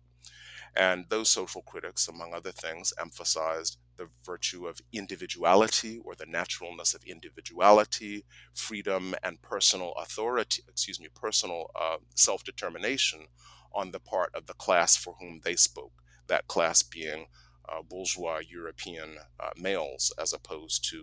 And 0.75 1.06
those 1.10 1.30
social 1.30 1.62
critics, 1.62 2.08
among 2.08 2.34
other 2.34 2.52
things, 2.52 2.94
emphasized 3.00 3.78
the 3.96 4.10
virtue 4.24 4.66
of 4.66 4.82
individuality 4.92 6.00
or 6.04 6.16
the 6.16 6.25
naturalness 6.25 6.96
of 6.96 7.04
individuality, 7.04 8.25
freedom, 8.54 9.13
and 9.22 9.42
personal 9.42 9.92
authority, 9.94 10.63
excuse 10.68 11.00
me, 11.00 11.10
personal 11.13 11.70
uh, 11.80 11.98
self 12.16 12.44
determination 12.44 13.28
on 13.72 13.92
the 13.92 14.00
part 14.00 14.32
of 14.34 14.48
the 14.48 14.54
class 14.54 14.96
for 14.96 15.16
whom 15.20 15.42
they 15.44 15.56
spoke, 15.56 16.03
that 16.34 16.48
class 16.48 16.82
being 16.82 17.22
uh, 17.70 17.82
bourgeois 17.88 18.40
European 18.58 19.10
uh, 19.40 19.52
males 19.56 20.04
as 20.24 20.34
opposed 20.34 20.80
to 20.90 21.00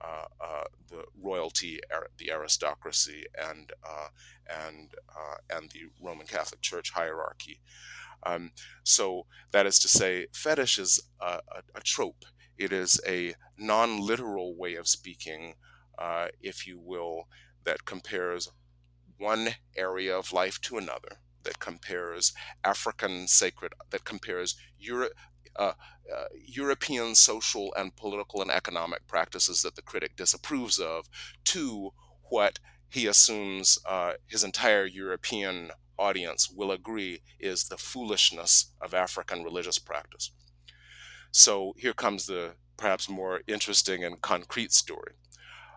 uh, 0.00 0.64
the 0.88 1.02
royalty, 1.20 1.78
the 2.18 2.30
aristocracy, 2.30 3.24
and 3.50 3.72
and 4.66 4.94
and 5.54 5.70
the 5.72 5.82
Roman 6.06 6.26
Catholic 6.26 6.60
Church 6.62 6.88
hierarchy. 6.92 7.60
Um, 8.22 8.52
so 8.84 9.26
that 9.52 9.66
is 9.66 9.78
to 9.80 9.88
say, 9.88 10.26
fetish 10.32 10.78
is 10.78 10.92
a, 11.20 11.40
a, 11.56 11.60
a 11.74 11.80
trope. 11.80 12.24
It 12.56 12.72
is 12.72 13.00
a 13.06 13.34
non-literal 13.58 14.56
way 14.56 14.74
of 14.76 14.86
speaking, 14.86 15.54
uh, 15.98 16.28
if 16.40 16.66
you 16.66 16.78
will, 16.78 17.16
that 17.64 17.84
compares 17.84 18.52
one 19.18 19.46
area 19.76 20.16
of 20.16 20.32
life 20.32 20.60
to 20.62 20.78
another, 20.78 21.12
that 21.44 21.58
compares 21.58 22.32
African 22.64 23.28
sacred, 23.28 23.72
that 23.90 24.04
compares 24.04 24.56
uh, 25.56 25.72
uh, 26.14 26.24
European 26.44 27.14
social 27.14 27.72
and 27.76 27.96
political 27.96 28.42
and 28.42 28.50
economic 28.50 29.06
practices 29.06 29.62
that 29.62 29.76
the 29.76 29.82
critic 29.82 30.16
disapproves 30.16 30.78
of 30.78 31.08
to 31.44 31.92
what 32.30 32.58
he 32.88 33.06
assumes 33.06 33.78
uh, 33.86 34.12
his 34.26 34.42
entire 34.44 34.84
European 34.84 35.70
audience 35.98 36.50
will 36.50 36.72
agree 36.72 37.20
is 37.38 37.64
the 37.64 37.76
foolishness 37.76 38.72
of 38.80 38.94
African 38.94 39.44
religious 39.44 39.78
practice. 39.78 40.32
So 41.30 41.74
here 41.76 41.92
comes 41.92 42.26
the 42.26 42.54
perhaps 42.76 43.08
more 43.08 43.42
interesting 43.46 44.02
and 44.02 44.20
concrete 44.20 44.72
story. 44.72 45.12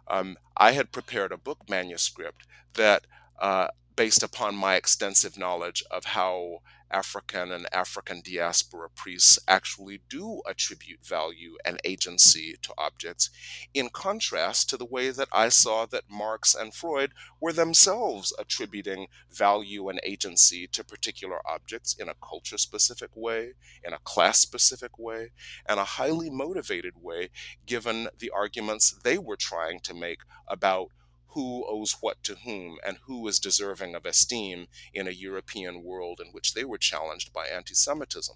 Um, 0.08 0.38
I 0.58 0.72
had 0.72 0.91
prepared 0.91 1.32
a 1.32 1.38
book 1.38 1.70
manuscript 1.70 2.48
that, 2.75 3.05
uh, 3.39 3.67
based 3.95 4.23
upon 4.23 4.55
my 4.55 4.75
extensive 4.75 5.38
knowledge 5.38 5.83
of 5.91 6.05
how 6.05 6.62
African 6.93 7.51
and 7.51 7.67
African 7.73 8.21
diaspora 8.21 8.88
priests 8.89 9.39
actually 9.47 10.01
do 10.09 10.41
attribute 10.47 11.03
value 11.03 11.57
and 11.65 11.79
agency 11.83 12.55
to 12.62 12.73
objects, 12.77 13.31
in 13.73 13.89
contrast 13.89 14.69
to 14.69 14.77
the 14.77 14.85
way 14.85 15.09
that 15.09 15.27
I 15.31 15.50
saw 15.50 15.88
that 15.88 16.09
Marx 16.09 16.53
and 16.53 16.73
Freud 16.73 17.12
were 17.41 17.51
themselves 17.51 18.31
attributing 18.38 19.07
value 19.31 19.89
and 19.89 20.00
agency 20.03 20.67
to 20.67 20.83
particular 20.83 21.39
objects 21.47 21.95
in 22.00 22.09
a 22.09 22.15
culture 22.23 22.59
specific 22.59 23.09
way, 23.15 23.53
in 23.83 23.93
a 23.93 24.00
class 24.00 24.39
specific 24.39 25.00
way, 25.00 25.31
and 25.65 25.79
a 25.79 25.85
highly 25.85 26.29
motivated 26.29 27.01
way, 27.01 27.29
given 27.65 28.07
the 28.19 28.29
arguments 28.29 28.91
they 29.03 29.17
were 29.17 29.35
trying 29.35 29.79
to 29.79 29.93
make 29.95 30.19
about 30.47 30.89
who 31.33 31.65
owes 31.67 31.97
what 32.01 32.23
to 32.23 32.35
whom 32.35 32.77
and 32.85 32.97
who 33.05 33.27
is 33.27 33.39
deserving 33.39 33.95
of 33.95 34.05
esteem 34.05 34.67
in 34.93 35.07
a 35.07 35.11
European 35.11 35.83
world 35.83 36.19
in 36.23 36.31
which 36.31 36.53
they 36.53 36.63
were 36.63 36.77
challenged 36.77 37.33
by 37.33 37.47
anti 37.47 37.73
Semitism. 37.73 38.35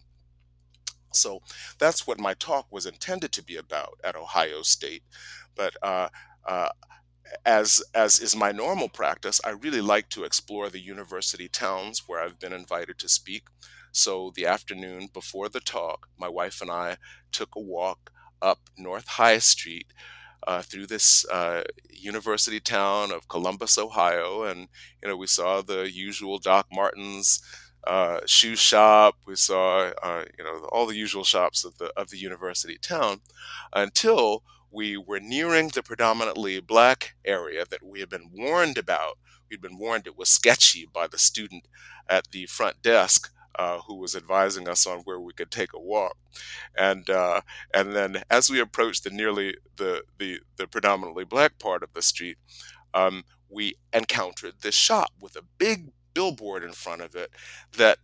So 1.14 1.42
that's 1.80 2.06
what 2.06 2.20
my 2.20 2.34
talk 2.34 2.68
was 2.72 2.86
intended 2.86 3.32
to 3.34 3.44
be 3.44 3.56
about 3.56 4.00
at 4.04 4.16
Ohio 4.16 4.62
State. 4.62 5.04
But 5.56 5.76
uh, 5.82 6.10
uh, 6.46 6.70
as 7.46 7.84
as 7.94 8.20
is 8.20 8.36
my 8.36 8.52
normal 8.52 8.90
practice, 8.90 9.42
I 9.44 9.50
really 9.50 9.82
like 9.82 10.10
to 10.10 10.24
explore 10.24 10.70
the 10.70 10.80
university 10.80 11.48
towns 11.48 12.04
where 12.08 12.22
I've 12.22 12.40
been 12.40 12.54
invited 12.54 12.98
to 13.00 13.10
speak. 13.10 13.44
So 13.92 14.32
the 14.36 14.46
afternoon 14.46 15.10
before 15.14 15.50
the 15.50 15.60
talk, 15.60 16.08
my 16.18 16.30
wife 16.30 16.62
and 16.62 16.70
I 16.70 16.98
took 17.32 17.56
a 17.56 17.62
walk 17.62 18.12
up 18.42 18.60
North 18.78 19.08
High 19.08 19.40
Street 19.40 19.88
uh, 20.46 20.62
through 20.62 20.88
this 20.88 21.26
uh, 21.30 21.64
university 21.90 22.60
town 22.60 23.12
of 23.12 23.28
Columbus, 23.28 23.78
Ohio, 23.78 24.44
and 24.44 24.68
you 25.02 25.10
know 25.10 25.18
we 25.18 25.28
saw 25.28 25.62
the 25.62 25.92
usual 25.92 26.38
Doc 26.38 26.68
Martens 26.72 27.42
uh, 27.86 28.20
shoe 28.26 28.56
shop. 28.56 29.16
We 29.26 29.36
saw 29.36 29.92
uh, 30.04 30.26
you 30.38 30.44
know 30.44 30.68
all 30.72 30.86
the 30.86 30.96
usual 30.96 31.24
shops 31.24 31.64
of 31.64 31.78
the 31.78 31.92
of 31.98 32.10
the 32.10 32.18
university 32.18 32.78
town 32.78 33.22
until 33.74 34.44
we 34.72 34.98
were 34.98 35.20
nearing 35.20 35.70
the 35.70 35.82
predominantly 35.82 36.60
black 36.60 37.16
area 37.26 37.64
that 37.70 37.84
we 37.84 38.00
had 38.00 38.10
been 38.10 38.30
warned 38.34 38.78
about. 38.78 39.18
We'd 39.50 39.62
been 39.62 39.78
warned 39.78 40.08
it 40.08 40.18
was 40.18 40.30
sketchy 40.30 40.88
by 40.92 41.08
the 41.08 41.18
student 41.18 41.68
at 42.10 42.32
the 42.32 42.46
front 42.48 42.82
desk 42.82 43.32
uh, 43.58 43.80
who 43.88 43.96
was 43.96 44.16
advising 44.16 44.68
us 44.68 44.86
on 44.86 45.00
where 45.00 45.20
we 45.20 45.34
could 45.34 45.52
take 45.52 45.74
a 45.74 45.80
walk. 45.80 46.18
And 46.78 47.10
uh, 47.10 47.42
and 47.74 47.96
then 47.96 48.24
as 48.30 48.50
we 48.50 48.60
approached 48.60 49.04
the 49.04 49.10
nearly 49.10 49.58
the 49.76 50.04
the, 50.18 50.40
the 50.58 50.68
predominantly 50.68 51.26
black 51.26 51.60
part 51.60 51.84
of 51.84 51.94
the 51.94 52.02
street, 52.02 52.38
um, 52.94 53.24
we 53.50 53.76
encountered 53.94 54.56
this 54.62 54.76
shop 54.76 55.12
with 55.22 55.36
a 55.36 55.44
big 55.58 55.92
billboard 56.14 56.64
in 56.64 56.72
front 56.72 57.02
of 57.02 57.16
it 57.16 57.32
that 57.78 58.00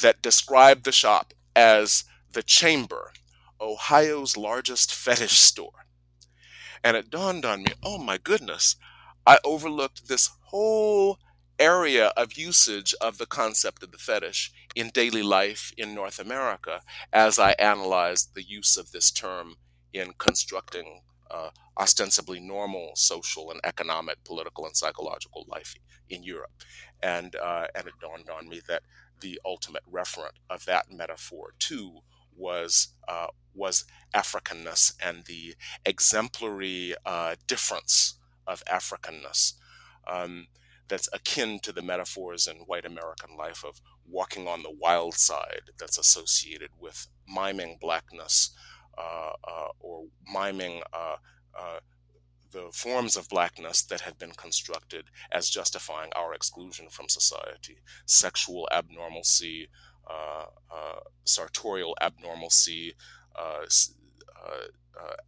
that 0.00 0.22
described 0.22 0.84
the 0.84 0.92
shop 0.92 1.32
as 1.54 2.04
the 2.32 2.42
Chamber, 2.42 3.12
Ohio's 3.60 4.36
largest 4.36 4.94
fetish 4.94 5.38
store. 5.38 5.86
And 6.84 6.96
it 6.96 7.10
dawned 7.10 7.44
on 7.44 7.62
me, 7.62 7.72
oh 7.82 7.98
my 7.98 8.18
goodness, 8.18 8.76
I 9.26 9.38
overlooked 9.44 10.08
this 10.08 10.30
whole 10.44 11.18
area 11.58 12.08
of 12.16 12.36
usage 12.36 12.94
of 13.00 13.18
the 13.18 13.26
concept 13.26 13.82
of 13.82 13.92
the 13.92 13.98
fetish 13.98 14.52
in 14.74 14.90
daily 14.90 15.22
life 15.22 15.72
in 15.76 15.94
North 15.94 16.18
America 16.18 16.82
as 17.12 17.38
I 17.38 17.52
analyzed 17.52 18.34
the 18.34 18.42
use 18.42 18.76
of 18.76 18.92
this 18.92 19.10
term 19.10 19.56
in 19.92 20.12
constructing 20.18 21.00
uh, 21.30 21.50
ostensibly 21.78 22.40
normal 22.40 22.92
social 22.94 23.50
and 23.50 23.60
economic, 23.64 24.22
political, 24.24 24.66
and 24.66 24.76
psychological 24.76 25.44
life 25.48 25.74
in 26.08 26.22
Europe. 26.22 26.62
And, 27.02 27.34
uh, 27.36 27.66
and 27.74 27.86
it 27.86 27.94
dawned 28.00 28.30
on 28.30 28.48
me 28.48 28.60
that 28.68 28.82
the 29.20 29.40
ultimate 29.44 29.82
referent 29.90 30.36
of 30.48 30.64
that 30.66 30.90
metaphor, 30.90 31.54
too, 31.58 32.00
was, 32.36 32.88
uh, 33.08 33.28
was 33.54 33.84
Africanness 34.14 34.92
and 35.02 35.24
the 35.24 35.54
exemplary 35.84 36.94
uh, 37.04 37.36
difference 37.46 38.18
of 38.46 38.62
Africanness. 38.66 39.54
Um, 40.06 40.46
that's 40.88 41.08
akin 41.12 41.58
to 41.60 41.72
the 41.72 41.82
metaphors 41.82 42.46
in 42.46 42.56
white 42.66 42.84
American 42.84 43.36
life 43.36 43.64
of 43.66 43.80
walking 44.08 44.46
on 44.46 44.62
the 44.62 44.74
wild 44.80 45.14
side 45.14 45.62
that's 45.78 45.98
associated 45.98 46.70
with 46.78 47.08
miming 47.28 47.78
blackness 47.80 48.50
uh, 48.98 49.32
uh, 49.44 49.68
or 49.80 50.04
miming 50.32 50.80
uh, 50.92 51.16
uh, 51.58 51.80
the 52.50 52.68
forms 52.72 53.14
of 53.14 53.28
blackness 53.28 53.82
that 53.82 54.00
have 54.00 54.18
been 54.18 54.30
constructed 54.30 55.06
as 55.30 55.50
justifying 55.50 56.10
our 56.16 56.32
exclusion 56.32 56.88
from 56.88 57.08
society. 57.08 57.76
Sexual 58.06 58.66
abnormalcy, 58.72 59.68
uh, 60.08 60.46
sartorial 61.24 61.94
abnormalcy, 62.00 62.92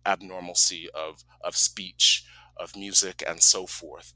abnormalcy 0.06 0.86
of, 0.94 1.24
of 1.42 1.54
speech, 1.54 2.24
of 2.56 2.74
music, 2.74 3.22
and 3.26 3.42
so 3.42 3.66
forth, 3.66 4.14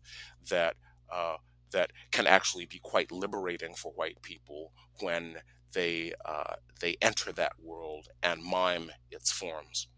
that, 0.49 0.77
uh, 1.13 1.37
that 1.73 1.93
can 2.11 2.27
actually 2.27 2.67
be 2.67 2.81
quite 2.83 3.13
liberating 3.13 3.75
for 3.75 3.93
white 3.93 4.21
people 4.23 4.73
when 5.01 5.37
they, 5.73 6.13
uh, 6.25 6.55
they 6.81 6.97
enter 7.01 7.33
that 7.33 7.55
world 7.63 8.09
and 8.23 8.43
mime 8.43 8.91
its 9.11 9.33
forms. 9.33 9.89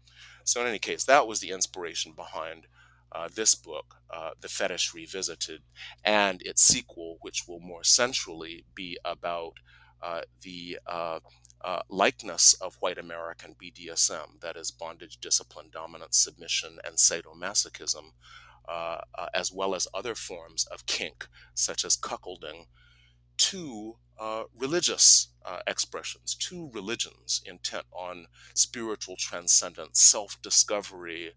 So, 0.43 0.61
in 0.61 0.67
any 0.67 0.79
case, 0.79 1.03
that 1.05 1.27
was 1.27 1.39
the 1.39 1.51
inspiration 1.51 2.13
behind 2.15 2.67
uh, 3.11 3.29
this 3.33 3.55
book, 3.55 3.95
uh, 4.09 4.31
The 4.41 4.47
Fetish 4.47 4.93
Revisited, 4.93 5.61
and 6.03 6.41
its 6.43 6.61
sequel, 6.61 7.17
which 7.21 7.47
will 7.47 7.59
more 7.59 7.83
centrally 7.83 8.65
be 8.75 8.97
about 9.03 9.53
uh, 10.01 10.21
the 10.41 10.77
uh, 10.85 11.19
uh, 11.63 11.81
likeness 11.89 12.53
of 12.55 12.75
white 12.75 12.97
American 12.97 13.55
BDSM, 13.55 14.39
that 14.41 14.55
is, 14.55 14.69
bondage, 14.69 15.17
discipline, 15.17 15.69
dominance, 15.71 16.17
submission, 16.17 16.77
and 16.83 16.97
sadomasochism, 16.97 18.11
uh, 18.67 19.01
as 19.33 19.51
well 19.51 19.75
as 19.75 19.87
other 19.93 20.15
forms 20.15 20.65
of 20.71 20.85
kink, 20.85 21.27
such 21.53 21.85
as 21.85 21.97
cuckolding, 21.97 22.65
to 23.37 23.97
uh, 24.19 24.43
religious 24.57 25.29
uh, 25.45 25.59
expressions, 25.67 26.35
to 26.35 26.69
religions 26.73 27.41
intent 27.45 27.85
on 27.91 28.27
spiritual 28.53 29.15
transcendence, 29.17 30.01
self 30.01 30.41
discovery, 30.41 31.33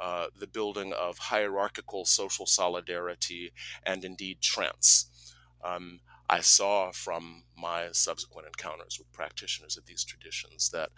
uh, 0.00 0.26
the 0.38 0.46
building 0.46 0.92
of 0.92 1.18
hierarchical 1.18 2.04
social 2.04 2.46
solidarity, 2.46 3.52
and 3.84 4.04
indeed 4.04 4.40
trance. 4.40 5.34
Um, 5.64 6.00
I 6.28 6.40
saw 6.40 6.90
from 6.92 7.44
my 7.56 7.88
subsequent 7.92 8.46
encounters 8.46 8.98
with 8.98 9.12
practitioners 9.12 9.76
of 9.76 9.86
these 9.86 10.02
traditions 10.02 10.70
that 10.70 10.88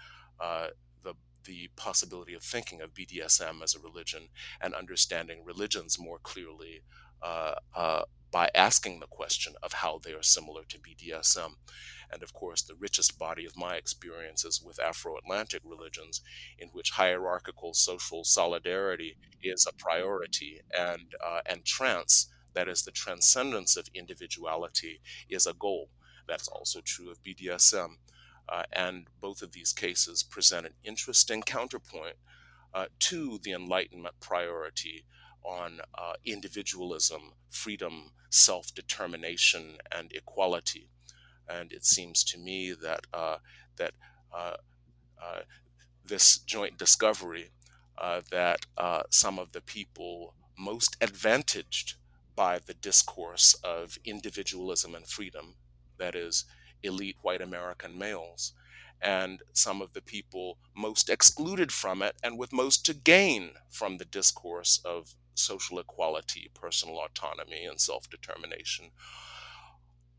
uh, 0.41 0.69
the 1.45 1.71
possibility 1.77 2.35
of 2.35 2.43
thinking 2.43 2.81
of 2.81 2.95
BDSM 2.95 3.63
as 3.63 3.75
a 3.75 3.81
religion 3.81 4.29
and 4.61 4.75
understanding 4.75 5.45
religions 5.45 5.99
more 5.99 6.19
clearly 6.19 6.83
uh, 7.23 7.55
uh, 7.75 8.03
by 8.31 8.51
asking 8.55 8.99
the 8.99 9.07
question 9.07 9.55
of 9.63 9.75
how 9.75 10.01
they 10.03 10.13
are 10.13 10.23
similar 10.23 10.63
to 10.65 10.79
BDSM. 10.79 11.53
And 12.11 12.23
of 12.23 12.33
course, 12.33 12.63
the 12.63 12.75
richest 12.75 13.19
body 13.19 13.47
of 13.47 13.57
my 13.57 13.77
experiences 13.77 14.61
with 14.65 14.81
Afro 14.81 15.17
Atlantic 15.17 15.63
religions, 15.65 16.21
in 16.59 16.69
which 16.69 16.91
hierarchical 16.91 17.75
social 17.75 18.25
solidarity 18.25 19.17
is 19.43 19.67
a 19.67 19.75
priority, 19.75 20.61
and, 20.77 21.15
uh, 21.25 21.41
and 21.47 21.65
trance, 21.65 22.29
that 22.55 22.69
is, 22.69 22.83
the 22.83 22.91
transcendence 22.91 23.77
of 23.77 23.89
individuality, 23.95 25.01
is 25.29 25.47
a 25.47 25.55
goal. 25.55 25.89
That's 26.27 26.49
also 26.49 26.81
true 26.81 27.11
of 27.11 27.23
BDSM. 27.23 27.99
Uh, 28.49 28.65
and 28.73 29.07
both 29.21 29.43
of 29.43 29.53
these 29.53 29.73
cases 29.73 30.23
present 30.23 30.67
an 30.67 30.75
interesting 30.85 31.43
counterpoint 31.43 32.17
uh, 32.75 32.87
to 32.99 33.39
the 33.43 33.53
Enlightenment 33.53 34.15
priority 34.21 35.05
on 35.45 35.81
uh, 35.97 36.15
individualism, 36.25 37.33
freedom, 37.51 38.11
self 38.31 38.75
determination, 38.75 39.77
and 39.93 40.13
equality. 40.13 40.89
And 41.49 41.73
it 41.73 41.85
seems 41.85 42.25
to 42.25 42.39
me 42.39 42.73
that, 42.83 43.07
uh, 43.13 43.37
that 43.77 43.93
uh, 44.35 44.57
uh, 45.23 45.41
this 46.05 46.39
joint 46.39 46.79
discovery 46.79 47.51
that 48.31 48.59
some 49.11 49.39
of 49.39 49.53
the 49.53 49.61
people 49.61 50.35
most 50.59 50.97
advantaged 51.01 51.95
by 52.37 52.59
the 52.59 52.75
discourse 52.75 53.55
of 53.63 53.99
individualism 54.05 54.95
and 54.95 55.07
freedom, 55.07 55.55
that 55.99 56.15
is, 56.15 56.45
elite 56.85 57.17
white 57.23 57.43
American 57.43 57.99
males, 57.99 58.53
and 59.03 59.43
some 59.53 59.83
of 59.83 59.93
the 59.95 60.03
people 60.03 60.59
most 60.77 61.11
excluded 61.11 61.73
from 61.73 62.03
it 62.03 62.17
and 62.23 62.39
with 62.39 62.53
most 62.53 62.87
to 62.87 62.95
gain 62.95 63.53
from 63.71 63.99
the 63.99 64.05
discourse 64.07 64.81
of 64.85 65.15
social 65.35 65.79
equality, 65.81 66.51
personal 66.55 67.01
autonomy, 67.01 67.65
and 67.65 67.81
self 67.81 68.09
determination 68.11 68.93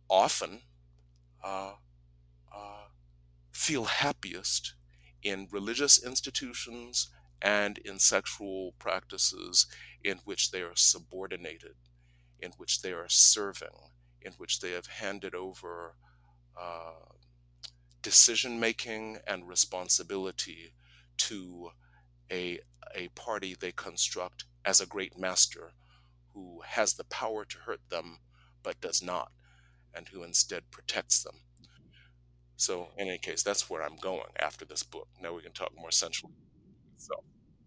often 0.09 0.61
uh, 1.43 1.73
uh, 2.55 2.85
feel 3.51 3.85
happiest 3.85 4.75
in 5.23 5.47
religious 5.51 6.03
institutions 6.03 7.09
and 7.41 7.77
in 7.79 7.99
sexual 7.99 8.73
practices 8.79 9.67
in 10.03 10.19
which 10.25 10.51
they 10.51 10.61
are 10.61 10.75
subordinated, 10.75 11.75
in 12.39 12.51
which 12.57 12.81
they 12.81 12.91
are 12.91 13.09
serving, 13.09 13.91
in 14.21 14.33
which 14.33 14.59
they 14.59 14.71
have 14.71 14.87
handed 14.87 15.35
over 15.35 15.95
uh, 16.57 17.13
decision 18.01 18.59
making 18.59 19.17
and 19.27 19.47
responsibility 19.47 20.73
to 21.17 21.71
a, 22.31 22.59
a 22.93 23.07
party 23.09 23.55
they 23.59 23.71
construct 23.71 24.45
as 24.63 24.79
a 24.79 24.85
great 24.85 25.17
master 25.17 25.73
who 26.33 26.61
has 26.65 26.93
the 26.93 27.03
power 27.05 27.45
to 27.45 27.57
hurt 27.59 27.81
them 27.89 28.19
but 28.63 28.81
does 28.81 29.01
not, 29.01 29.31
and 29.93 30.07
who 30.09 30.23
instead 30.23 30.69
protects 30.71 31.23
them. 31.23 31.35
So, 32.57 32.87
in 32.97 33.07
any 33.07 33.17
case, 33.17 33.43
that's 33.43 33.69
where 33.69 33.83
I'm 33.83 33.97
going 33.97 34.31
after 34.39 34.65
this 34.65 34.81
book. 34.81 35.07
Now 35.21 35.33
we 35.33 35.41
can 35.41 35.51
talk 35.51 35.71
more 35.77 35.91
centrally. 35.91 36.33
So, 36.97 37.13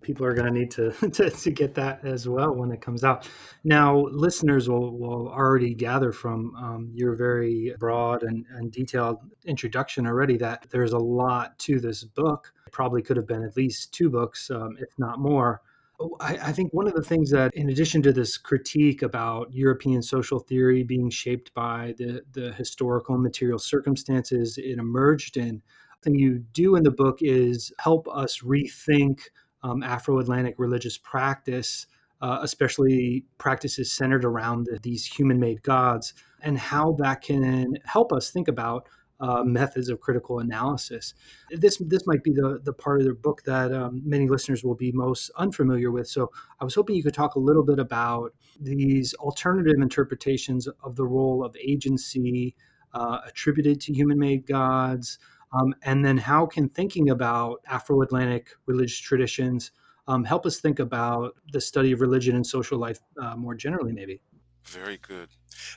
people 0.01 0.25
are 0.25 0.35
going 0.35 0.47
to 0.47 0.59
need 0.59 0.71
to, 0.73 0.91
to, 1.11 1.31
to 1.31 1.51
get 1.51 1.75
that 1.75 2.05
as 2.05 2.29
well 2.29 2.55
when 2.55 2.71
it 2.71 2.81
comes 2.81 3.05
out. 3.05 3.29
Now, 3.65 4.07
listeners 4.11 4.69
will, 4.69 4.97
will 4.97 5.29
already 5.29 5.75
gather 5.75 6.13
from 6.13 6.55
um, 6.57 6.91
your 6.95 7.15
very 7.15 7.75
broad 7.79 8.23
and, 8.23 8.45
and 8.51 8.71
detailed 8.71 9.19
introduction 9.45 10.07
already 10.07 10.37
that 10.39 10.67
there's 10.71 10.93
a 10.93 10.99
lot 10.99 11.59
to 11.61 11.81
this 11.81 12.05
book. 12.05 12.53
It 12.67 12.73
probably 12.73 13.03
could 13.03 13.17
have 13.17 13.27
been 13.27 13.43
at 13.43 13.57
least 13.57 13.93
two 13.93 14.11
books, 14.11 14.51
um, 14.51 14.77
if 14.81 14.91
not 14.99 15.19
more. 15.19 15.63
Oh, 16.01 16.17
I, 16.21 16.39
I, 16.41 16.53
think 16.53 16.73
one 16.73 16.87
of 16.87 16.95
the 16.95 17.03
things 17.03 17.29
that, 17.31 17.53
in 17.55 17.71
addition 17.71 18.03
to 18.03 18.13
this 18.13 18.39
critique 18.39 19.03
about 19.03 19.53
European 19.53 20.01
social 20.01 20.39
theory 20.39 20.85
being 20.85 21.11
shaped 21.11 21.53
by 21.55 21.95
the, 21.99 22.23
the 22.31 22.53
historical 22.53 23.17
and 23.17 23.25
material 23.25 23.59
circumstances 23.59 24.59
it 24.59 24.79
emerged 24.79 25.37
in, 25.37 25.61
thing 26.03 26.19
you 26.19 26.39
do 26.53 26.77
in 26.77 26.83
the 26.83 26.91
book 26.91 27.19
is 27.21 27.73
help 27.79 28.09
us 28.09 28.41
rethink 28.41 29.21
um, 29.63 29.83
Afro 29.83 30.19
Atlantic 30.19 30.55
religious 30.59 30.99
practice, 30.99 31.87
uh, 32.21 32.39
especially 32.43 33.25
practices 33.39 33.93
centered 33.93 34.25
around 34.25 34.67
the, 34.67 34.79
these 34.83 35.07
human 35.07 35.39
made 35.39 35.63
gods, 35.63 36.15
and 36.43 36.59
how 36.59 36.93
that 36.99 37.23
can 37.23 37.79
help 37.85 38.13
us 38.13 38.31
think 38.31 38.49
about 38.49 38.89
uh, 39.21 39.43
methods 39.43 39.89
of 39.89 40.01
critical 40.01 40.39
analysis. 40.39 41.15
This 41.51 41.79
this 41.79 42.07
might 42.07 42.23
be 42.23 42.33
the 42.33 42.61
the 42.63 42.73
part 42.73 43.01
of 43.01 43.07
the 43.07 43.15
book 43.15 43.43
that 43.45 43.73
um, 43.73 44.01
many 44.05 44.29
listeners 44.29 44.63
will 44.63 44.77
be 44.77 44.93
most 44.93 45.31
unfamiliar 45.37 45.91
with. 45.91 46.09
So 46.09 46.31
I 46.61 46.65
was 46.65 46.75
hoping 46.75 46.97
you 46.97 47.03
could 47.03 47.15
talk 47.15 47.35
a 47.35 47.41
little 47.41 47.65
bit 47.65 47.79
about 47.79 48.35
these 48.61 49.15
alternative 49.15 49.75
interpretations 49.81 50.69
of 50.85 50.97
the 50.97 51.05
role 51.05 51.45
of 51.45 51.57
agency 51.57 52.55
uh, 52.95 53.19
attributed 53.27 53.81
to 53.83 53.93
human-made 53.93 54.47
gods, 54.47 55.19
um, 55.53 55.75
and 55.83 56.05
then 56.05 56.17
how 56.19 56.47
can 56.47 56.69
thinking 56.69 57.11
about 57.11 57.61
Afro-Atlantic 57.67 58.49
religious 58.67 58.99
traditions 58.99 59.73
um, 60.07 60.25
help 60.25 60.47
us 60.47 60.59
think 60.59 60.79
about 60.79 61.37
the 61.53 61.61
study 61.61 61.93
of 61.93 62.01
religion 62.01 62.35
and 62.35 62.47
social 62.47 62.79
life 62.79 62.99
uh, 63.21 63.37
more 63.37 63.55
generally, 63.55 63.93
maybe. 63.93 64.23
Very 64.65 64.97
good. 64.97 65.29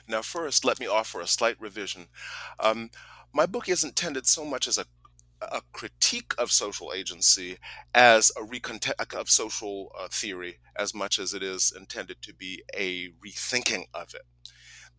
Now, 0.08 0.22
first, 0.22 0.64
let 0.64 0.80
me 0.80 0.86
offer 0.86 1.20
a 1.20 1.26
slight 1.26 1.60
revision. 1.60 2.06
Um, 2.58 2.90
my 3.32 3.46
book 3.46 3.68
isn't 3.68 3.90
intended 3.90 4.26
so 4.26 4.44
much 4.44 4.66
as 4.66 4.78
a 4.78 4.86
a 5.50 5.62
critique 5.72 6.34
of 6.38 6.52
social 6.52 6.92
agency 6.94 7.58
as 7.94 8.30
a 8.36 8.42
recontext 8.42 9.14
of 9.14 9.28
social 9.28 9.90
uh, 9.98 10.08
theory 10.08 10.58
as 10.76 10.94
much 10.94 11.18
as 11.18 11.34
it 11.34 11.42
is 11.42 11.72
intended 11.76 12.22
to 12.22 12.34
be 12.34 12.62
a 12.76 13.08
rethinking 13.24 13.84
of 13.94 14.14
it. 14.14 14.22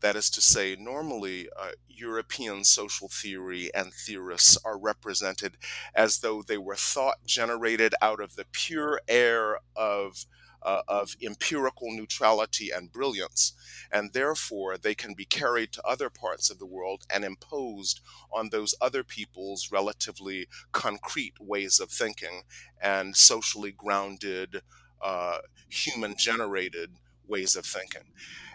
That 0.04 0.16
is 0.18 0.30
to 0.32 0.42
say, 0.42 0.76
normally 0.80 1.50
uh, 1.60 1.72
European 1.90 2.66
social 2.66 3.10
theory 3.10 3.74
and 3.74 3.94
theorists 3.94 4.58
are 4.66 4.78
represented 4.78 5.58
as 5.96 6.20
though 6.20 6.44
they 6.44 6.60
were 6.60 6.76
thought 6.76 7.26
generated 7.26 7.96
out 8.02 8.20
of 8.20 8.36
the 8.36 8.46
pure 8.52 9.02
air 9.08 9.60
of 9.76 10.28
uh, 10.62 10.84
of 10.88 11.18
empirical 11.22 11.92
neutrality 11.92 12.70
and 12.72 12.92
brilliance, 12.92 13.54
and 13.92 14.14
therefore 14.14 14.78
they 14.78 14.96
can 14.96 15.14
be 15.14 15.26
carried 15.26 15.74
to 15.74 15.84
other 15.86 16.10
parts 16.10 16.50
of 16.50 16.60
the 16.60 16.66
world 16.66 17.06
and 17.10 17.26
imposed 17.26 18.02
on 18.32 18.50
those 18.50 18.76
other 18.82 19.04
people's 19.04 19.72
relatively 19.72 20.48
concrete 20.74 21.34
ways 21.42 21.80
of 21.82 21.90
thinking 21.92 22.44
and 22.82 23.16
socially 23.18 23.74
grounded, 23.74 24.62
uh, 25.02 25.40
human 25.70 26.16
generated 26.18 26.92
ways 27.28 27.56
of 27.58 27.66
thinking. 27.66 28.12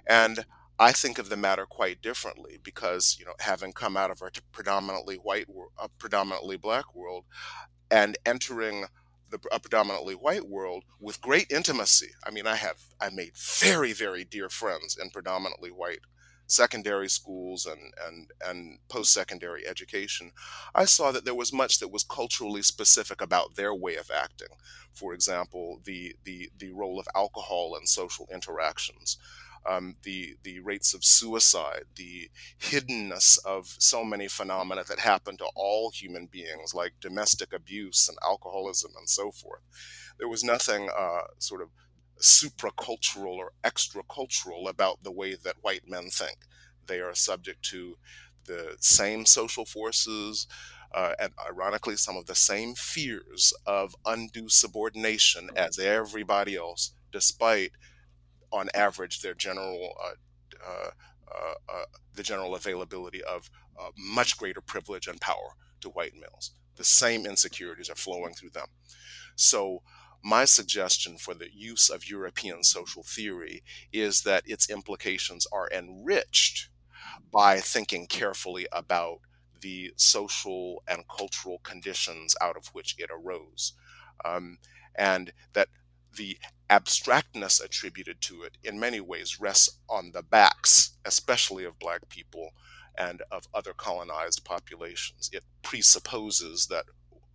And 0.06 0.46
I 0.78 0.92
think 0.92 1.18
of 1.18 1.28
the 1.28 1.36
matter 1.36 1.66
quite 1.66 2.00
differently 2.02 2.58
because, 2.62 3.16
you 3.18 3.24
know, 3.26 3.34
having 3.40 3.72
come 3.72 3.96
out 3.96 4.10
of 4.10 4.22
a 4.22 4.30
predominantly 4.52 5.16
white, 5.16 5.46
a 5.78 5.88
predominantly 5.88 6.56
black 6.56 6.94
world, 6.94 7.24
and 7.90 8.18
entering 8.26 8.86
the 9.30 9.38
a 9.52 9.60
predominantly 9.60 10.14
white 10.14 10.48
world 10.48 10.84
with 11.00 11.20
great 11.20 11.50
intimacy. 11.50 12.10
I 12.26 12.30
mean, 12.30 12.46
I 12.46 12.56
have 12.56 12.78
I 13.00 13.10
made 13.10 13.36
very 13.36 13.92
very 13.92 14.24
dear 14.24 14.48
friends 14.48 14.96
in 15.00 15.10
predominantly 15.10 15.70
white 15.70 16.00
secondary 16.46 17.08
schools 17.08 17.66
and 17.66 17.92
and 18.06 18.30
and 18.44 18.78
post 18.88 19.12
secondary 19.12 19.66
education, 19.66 20.32
I 20.74 20.86
saw 20.86 21.12
that 21.12 21.24
there 21.24 21.34
was 21.34 21.52
much 21.52 21.78
that 21.80 21.88
was 21.92 22.04
culturally 22.04 22.62
specific 22.62 23.20
about 23.20 23.56
their 23.56 23.74
way 23.74 23.96
of 23.96 24.10
acting. 24.10 24.48
For 24.94 25.12
example, 25.14 25.80
the 25.84 26.14
the 26.24 26.50
the 26.58 26.70
role 26.72 26.98
of 27.00 27.08
alcohol 27.14 27.76
in 27.80 27.86
social 27.86 28.28
interactions. 28.32 29.18
Um, 29.68 29.96
the 30.02 30.36
the 30.42 30.60
rates 30.60 30.94
of 30.94 31.04
suicide, 31.04 31.84
the 31.96 32.30
hiddenness 32.60 33.38
of 33.44 33.74
so 33.78 34.04
many 34.04 34.28
phenomena 34.28 34.82
that 34.88 35.00
happen 35.00 35.36
to 35.38 35.48
all 35.54 35.90
human 35.90 36.26
beings, 36.26 36.74
like 36.74 36.92
domestic 37.00 37.52
abuse 37.52 38.08
and 38.08 38.18
alcoholism 38.22 38.92
and 38.98 39.08
so 39.08 39.30
forth. 39.30 39.62
There 40.18 40.28
was 40.28 40.42
nothing 40.42 40.88
uh, 40.96 41.24
sort 41.38 41.62
of 41.62 41.68
supracultural 42.20 43.36
or 43.36 43.52
extracultural 43.62 44.68
about 44.68 45.02
the 45.02 45.12
way 45.12 45.36
that 45.36 45.56
white 45.62 45.88
men 45.88 46.08
think. 46.10 46.38
They 46.86 47.00
are 47.00 47.14
subject 47.14 47.62
to 47.70 47.96
the 48.46 48.76
same 48.80 49.26
social 49.26 49.64
forces, 49.64 50.46
uh, 50.92 51.12
and 51.20 51.32
ironically, 51.48 51.96
some 51.96 52.16
of 52.16 52.26
the 52.26 52.34
same 52.34 52.74
fears 52.74 53.52
of 53.66 53.94
undue 54.06 54.48
subordination 54.48 55.50
as 55.54 55.78
everybody 55.78 56.56
else, 56.56 56.92
despite, 57.12 57.72
on 58.52 58.68
average, 58.74 59.20
their 59.20 59.34
general 59.34 59.94
uh, 60.66 60.90
uh, 61.30 61.54
uh, 61.68 61.84
the 62.14 62.22
general 62.22 62.54
availability 62.54 63.22
of 63.22 63.50
much 63.96 64.38
greater 64.38 64.60
privilege 64.60 65.06
and 65.06 65.20
power 65.20 65.54
to 65.80 65.90
white 65.90 66.14
males. 66.14 66.52
The 66.76 66.84
same 66.84 67.26
insecurities 67.26 67.90
are 67.90 67.94
flowing 67.94 68.34
through 68.34 68.50
them. 68.50 68.66
So 69.36 69.82
my 70.22 70.44
suggestion 70.44 71.16
for 71.16 71.34
the 71.34 71.48
use 71.54 71.90
of 71.90 72.08
European 72.08 72.64
social 72.64 73.02
theory 73.02 73.62
is 73.92 74.22
that 74.22 74.42
its 74.46 74.68
implications 74.68 75.46
are 75.52 75.68
enriched 75.70 76.70
by 77.30 77.60
thinking 77.60 78.06
carefully 78.06 78.66
about 78.72 79.20
the 79.60 79.92
social 79.96 80.82
and 80.88 81.04
cultural 81.08 81.60
conditions 81.62 82.34
out 82.40 82.56
of 82.56 82.68
which 82.68 82.96
it 82.98 83.10
arose. 83.12 83.74
Um, 84.24 84.58
and 84.96 85.32
that 85.52 85.68
the 86.18 86.38
abstractness 86.68 87.60
attributed 87.60 88.20
to 88.20 88.42
it 88.42 88.58
in 88.62 88.78
many 88.78 89.00
ways 89.00 89.40
rests 89.40 89.78
on 89.88 90.10
the 90.12 90.22
backs, 90.22 90.96
especially 91.04 91.64
of 91.64 91.78
black 91.78 92.08
people 92.10 92.50
and 92.98 93.22
of 93.30 93.48
other 93.54 93.72
colonized 93.72 94.44
populations. 94.44 95.30
It 95.32 95.44
presupposes 95.62 96.66
that 96.66 96.84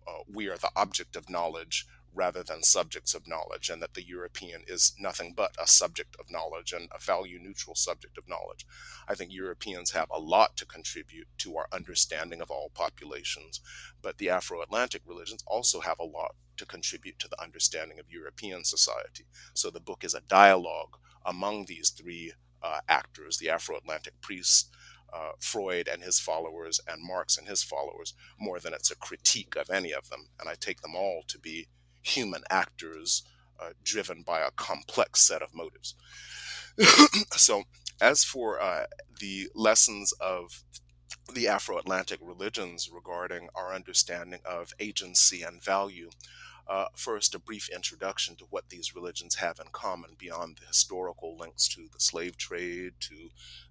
uh, 0.06 0.22
we 0.32 0.48
are 0.48 0.58
the 0.58 0.70
object 0.76 1.16
of 1.16 1.30
knowledge 1.30 1.86
rather 2.14 2.42
than 2.42 2.62
subjects 2.62 3.14
of 3.14 3.26
knowledge, 3.26 3.68
and 3.68 3.82
that 3.82 3.94
the 3.94 4.06
European 4.06 4.62
is 4.66 4.94
nothing 4.98 5.34
but 5.36 5.54
a 5.60 5.66
subject 5.66 6.16
of 6.18 6.30
knowledge 6.30 6.72
and 6.72 6.88
a 6.94 7.00
value 7.00 7.38
neutral 7.40 7.74
subject 7.74 8.16
of 8.16 8.28
knowledge. 8.28 8.66
I 9.08 9.14
think 9.14 9.32
Europeans 9.32 9.90
have 9.90 10.08
a 10.10 10.20
lot 10.20 10.56
to 10.56 10.66
contribute 10.66 11.26
to 11.38 11.56
our 11.56 11.66
understanding 11.72 12.40
of 12.40 12.50
all 12.50 12.70
populations, 12.74 13.60
but 14.00 14.18
the 14.18 14.30
Afro 14.30 14.62
Atlantic 14.62 15.02
religions 15.06 15.42
also 15.46 15.80
have 15.80 15.98
a 15.98 16.04
lot 16.04 16.34
to 16.56 16.66
contribute 16.66 17.18
to 17.18 17.28
the 17.28 17.42
understanding 17.42 17.98
of 17.98 18.10
European 18.10 18.64
society. 18.64 19.26
So 19.54 19.70
the 19.70 19.80
book 19.80 20.04
is 20.04 20.14
a 20.14 20.20
dialogue 20.20 20.96
among 21.26 21.66
these 21.66 21.90
three 21.90 22.32
uh, 22.62 22.80
actors 22.88 23.38
the 23.38 23.50
Afro 23.50 23.76
Atlantic 23.76 24.20
priests. 24.20 24.70
Uh, 25.12 25.30
Freud 25.38 25.86
and 25.86 26.02
his 26.02 26.18
followers 26.18 26.80
and 26.88 27.00
Marx 27.00 27.38
and 27.38 27.46
his 27.46 27.62
followers 27.62 28.14
more 28.36 28.58
than 28.58 28.74
it's 28.74 28.90
a 28.90 28.96
critique 28.96 29.54
of 29.54 29.70
any 29.70 29.92
of 29.92 30.10
them. 30.10 30.26
And 30.40 30.48
I 30.48 30.56
take 30.58 30.80
them 30.80 30.96
all 30.96 31.22
to 31.28 31.38
be 31.38 31.68
human 32.04 32.42
actors 32.50 33.22
uh, 33.60 33.70
driven 33.82 34.22
by 34.22 34.40
a 34.40 34.50
complex 34.50 35.22
set 35.22 35.42
of 35.42 35.54
motives. 35.54 35.94
so, 37.32 37.64
as 38.00 38.24
for 38.24 38.60
uh, 38.60 38.84
the 39.20 39.48
lessons 39.54 40.12
of 40.20 40.64
the 41.32 41.48
Afro 41.48 41.78
Atlantic 41.78 42.20
religions 42.22 42.90
regarding 42.92 43.48
our 43.54 43.72
understanding 43.72 44.40
of 44.44 44.72
agency 44.78 45.42
and 45.42 45.62
value, 45.62 46.10
uh, 46.66 46.86
first, 46.96 47.34
a 47.34 47.38
brief 47.38 47.68
introduction 47.68 48.36
to 48.36 48.46
what 48.48 48.70
these 48.70 48.94
religions 48.94 49.36
have 49.36 49.58
in 49.60 49.66
common 49.72 50.10
beyond 50.18 50.56
the 50.56 50.66
historical 50.66 51.36
links 51.36 51.68
to 51.68 51.88
the 51.92 52.00
slave 52.00 52.36
trade, 52.36 52.94
to 53.00 53.28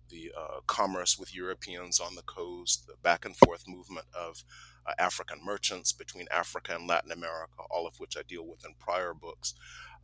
the 0.10 0.32
uh, 0.38 0.60
commerce 0.68 1.18
with 1.18 1.34
Europeans 1.34 2.00
on 2.00 2.16
the 2.16 2.22
coast, 2.22 2.86
the 2.86 2.94
back 3.02 3.26
and 3.26 3.36
forth 3.36 3.68
movement 3.68 4.06
of 4.14 4.44
uh, 4.86 4.94
African 5.00 5.40
merchants 5.44 5.92
between 5.92 6.28
Africa 6.32 6.76
and 6.76 6.88
Latin 6.88 7.12
America, 7.12 7.62
all 7.70 7.88
of 7.88 8.00
which 8.00 8.18
I 8.18 8.22
deal 8.28 8.46
with 8.46 8.66
in 8.66 8.74
prior 8.80 9.14
books. 9.14 9.54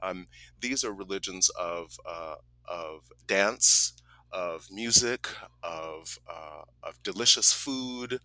Um, 0.01 0.27
these 0.59 0.83
are 0.83 0.93
religions 0.93 1.49
of, 1.49 1.97
uh, 2.07 2.35
of 2.65 3.11
dance, 3.27 3.93
of 4.31 4.67
music, 4.71 5.27
of, 5.63 6.19
uh, 6.27 6.63
of 6.83 7.01
delicious 7.03 7.51
food, 7.51 8.19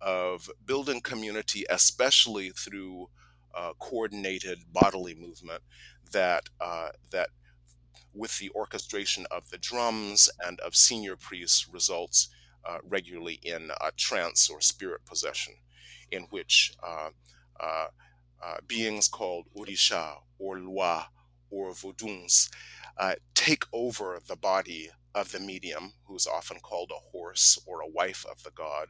of 0.00 0.50
building 0.64 1.00
community, 1.00 1.64
especially 1.68 2.50
through 2.50 3.10
uh, 3.54 3.72
coordinated 3.78 4.72
bodily 4.72 5.14
movement 5.14 5.62
that, 6.12 6.48
uh, 6.60 6.88
that 7.10 7.28
with 8.14 8.38
the 8.38 8.50
orchestration 8.54 9.26
of 9.30 9.50
the 9.50 9.58
drums 9.58 10.28
and 10.44 10.58
of 10.60 10.74
senior 10.74 11.16
priests 11.16 11.68
results 11.68 12.28
uh, 12.64 12.78
regularly 12.86 13.38
in 13.42 13.70
trance 13.96 14.50
or 14.50 14.60
spirit 14.60 15.00
possession 15.06 15.54
in 16.10 16.22
which 16.30 16.72
uh, 16.82 17.10
uh, 17.58 17.86
uh, 18.42 18.56
beings 18.66 19.08
called 19.08 19.46
Orisha 19.56 20.16
or 20.38 20.56
Lwa 20.58 21.06
or 21.50 21.70
Voduns 21.70 22.48
take 23.34 23.64
over 23.72 24.20
the 24.26 24.36
body 24.36 24.90
of 25.14 25.32
the 25.32 25.40
medium, 25.40 25.94
who 26.04 26.14
is 26.14 26.26
often 26.26 26.58
called 26.60 26.92
a 26.92 27.10
horse 27.10 27.58
or 27.66 27.80
a 27.80 27.88
wife 27.88 28.24
of 28.30 28.42
the 28.42 28.50
god, 28.50 28.88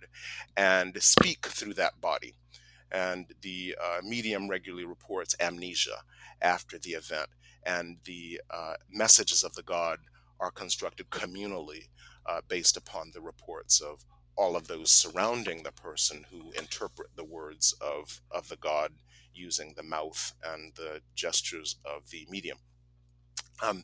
and 0.57 1.01
speak 1.03 1.47
through 1.47 1.75
that 1.75 2.01
body. 2.01 2.35
And 2.91 3.27
the 3.41 3.77
uh, 3.83 4.01
medium 4.03 4.49
regularly 4.49 4.85
reports 4.85 5.37
amnesia 5.41 6.03
after 6.43 6.79
the 6.79 6.91
event, 6.91 7.31
and 7.65 7.99
the 8.05 8.41
uh, 8.51 8.75
messages 8.91 9.45
of 9.45 9.55
the 9.55 9.63
god 9.63 10.01
are 10.41 10.51
constructed 10.51 11.11
communally 11.11 11.89
uh, 12.27 12.41
based 12.49 12.77
upon 12.77 13.13
the 13.15 13.21
reports 13.21 13.81
of 13.81 14.05
all 14.37 14.57
of 14.57 14.69
those 14.69 14.91
surrounding 14.91 15.63
the 15.63 15.73
person 15.73 16.25
who 16.31 16.53
interpret 16.53 17.09
the 17.17 17.25
words 17.25 17.75
of, 17.81 18.21
of 18.31 18.49
the 18.49 18.57
god 18.57 18.93
using 19.35 19.75
the 19.77 19.83
mouth 19.83 20.33
and 20.45 20.75
the 20.75 21.01
gestures 21.15 21.77
of 21.85 22.11
the 22.11 22.27
medium. 22.29 22.59
Um, 23.63 23.83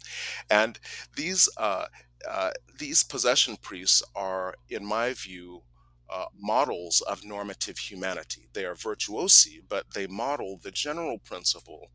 and 0.51 0.79
these 1.17 1.49
uh, 1.57 1.87
uh, 2.29 2.51
these 2.79 3.03
possession 3.03 3.57
priests 3.61 4.03
are, 4.15 4.55
in 4.69 4.85
my 4.85 5.13
view, 5.13 5.63
uh, 6.09 6.27
models 6.39 7.01
of 7.03 7.25
normative 7.25 7.79
humanity. 7.79 8.49
They 8.53 8.65
are 8.65 8.75
virtuosi, 8.75 9.61
but 9.69 9.87
they 9.95 10.07
model 10.07 10.59
the 10.63 10.71
general 10.71 11.19
principle 11.19 11.91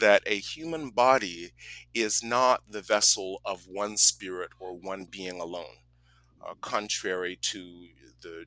that 0.00 0.22
a 0.26 0.36
human 0.36 0.90
body 0.90 1.52
is 1.94 2.22
not 2.22 2.62
the 2.68 2.82
vessel 2.82 3.40
of 3.44 3.66
one 3.66 3.96
spirit 3.96 4.50
or 4.58 4.72
one 4.74 5.04
being 5.04 5.40
alone, 5.40 5.78
uh, 6.48 6.54
contrary 6.60 7.38
to 7.40 7.88
the, 8.22 8.44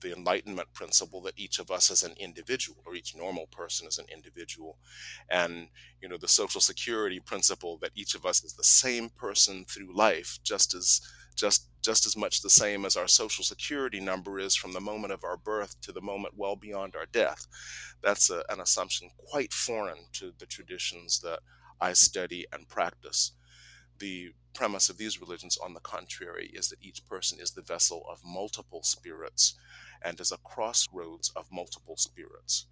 the 0.00 0.12
enlightenment 0.16 0.72
principle 0.72 1.20
that 1.22 1.38
each 1.38 1.58
of 1.58 1.70
us 1.70 1.90
is 1.90 2.02
an 2.02 2.14
individual 2.18 2.78
or 2.86 2.94
each 2.94 3.16
normal 3.16 3.46
person 3.46 3.86
is 3.86 3.98
an 3.98 4.06
individual 4.12 4.78
and 5.28 5.68
you 6.00 6.08
know 6.08 6.16
the 6.16 6.28
social 6.28 6.60
security 6.60 7.20
principle 7.20 7.78
that 7.78 7.90
each 7.94 8.14
of 8.14 8.24
us 8.24 8.44
is 8.44 8.54
the 8.54 8.64
same 8.64 9.08
person 9.10 9.64
through 9.64 9.94
life 9.94 10.38
just 10.44 10.74
as 10.74 11.00
just 11.34 11.68
just 11.80 12.04
as 12.04 12.16
much 12.16 12.42
the 12.42 12.50
same 12.50 12.84
as 12.84 12.96
our 12.96 13.06
social 13.06 13.44
security 13.44 14.00
number 14.00 14.38
is 14.38 14.56
from 14.56 14.72
the 14.72 14.80
moment 14.80 15.12
of 15.12 15.24
our 15.24 15.36
birth 15.36 15.80
to 15.80 15.92
the 15.92 16.00
moment 16.00 16.34
well 16.36 16.56
beyond 16.56 16.96
our 16.96 17.06
death. 17.06 17.46
That's 18.02 18.30
a, 18.30 18.42
an 18.48 18.60
assumption 18.60 19.10
quite 19.16 19.52
foreign 19.52 20.06
to 20.14 20.32
the 20.38 20.46
traditions 20.46 21.20
that 21.20 21.40
i 21.80 21.92
study 21.92 22.44
and 22.52 22.68
practice 22.68 23.32
the 23.98 24.32
premise 24.54 24.88
of 24.88 24.98
these 24.98 25.20
religions, 25.20 25.58
on 25.58 25.74
the 25.74 25.80
contrary, 25.80 26.50
is 26.52 26.68
that 26.68 26.82
each 26.82 27.04
person 27.06 27.38
is 27.40 27.52
the 27.52 27.62
vessel 27.62 28.04
of 28.10 28.20
multiple 28.24 28.82
spirits 28.82 29.54
and 30.02 30.20
is 30.20 30.32
a 30.32 30.38
crossroads 30.38 31.30
of 31.36 31.46
multiple 31.52 31.96
spirits. 31.96 32.66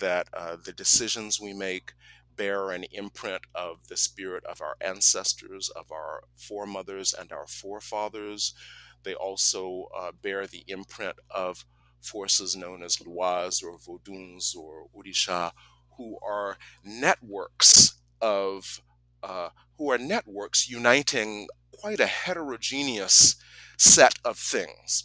That 0.00 0.28
uh, 0.32 0.56
the 0.62 0.72
decisions 0.72 1.40
we 1.40 1.52
make 1.52 1.92
bear 2.36 2.70
an 2.70 2.84
imprint 2.92 3.42
of 3.54 3.88
the 3.88 3.96
spirit 3.96 4.44
of 4.44 4.60
our 4.60 4.76
ancestors, 4.80 5.70
of 5.70 5.90
our 5.90 6.24
foremothers, 6.36 7.14
and 7.18 7.32
our 7.32 7.46
forefathers. 7.46 8.54
They 9.02 9.14
also 9.14 9.88
uh, 9.96 10.12
bear 10.20 10.46
the 10.46 10.64
imprint 10.66 11.16
of 11.30 11.64
forces 12.00 12.54
known 12.56 12.82
as 12.82 12.98
Lwas 12.98 13.62
or 13.64 13.78
Voduns 13.78 14.54
or 14.56 14.88
Orisha, 14.96 15.52
who 15.96 16.18
are 16.22 16.58
networks 16.84 17.96
of 18.20 18.80
uh, 19.22 19.48
who 19.78 19.90
are 19.90 19.98
networks 19.98 20.68
uniting 20.68 21.48
quite 21.72 22.00
a 22.00 22.06
heterogeneous 22.06 23.36
set 23.76 24.18
of 24.24 24.38
things. 24.38 25.04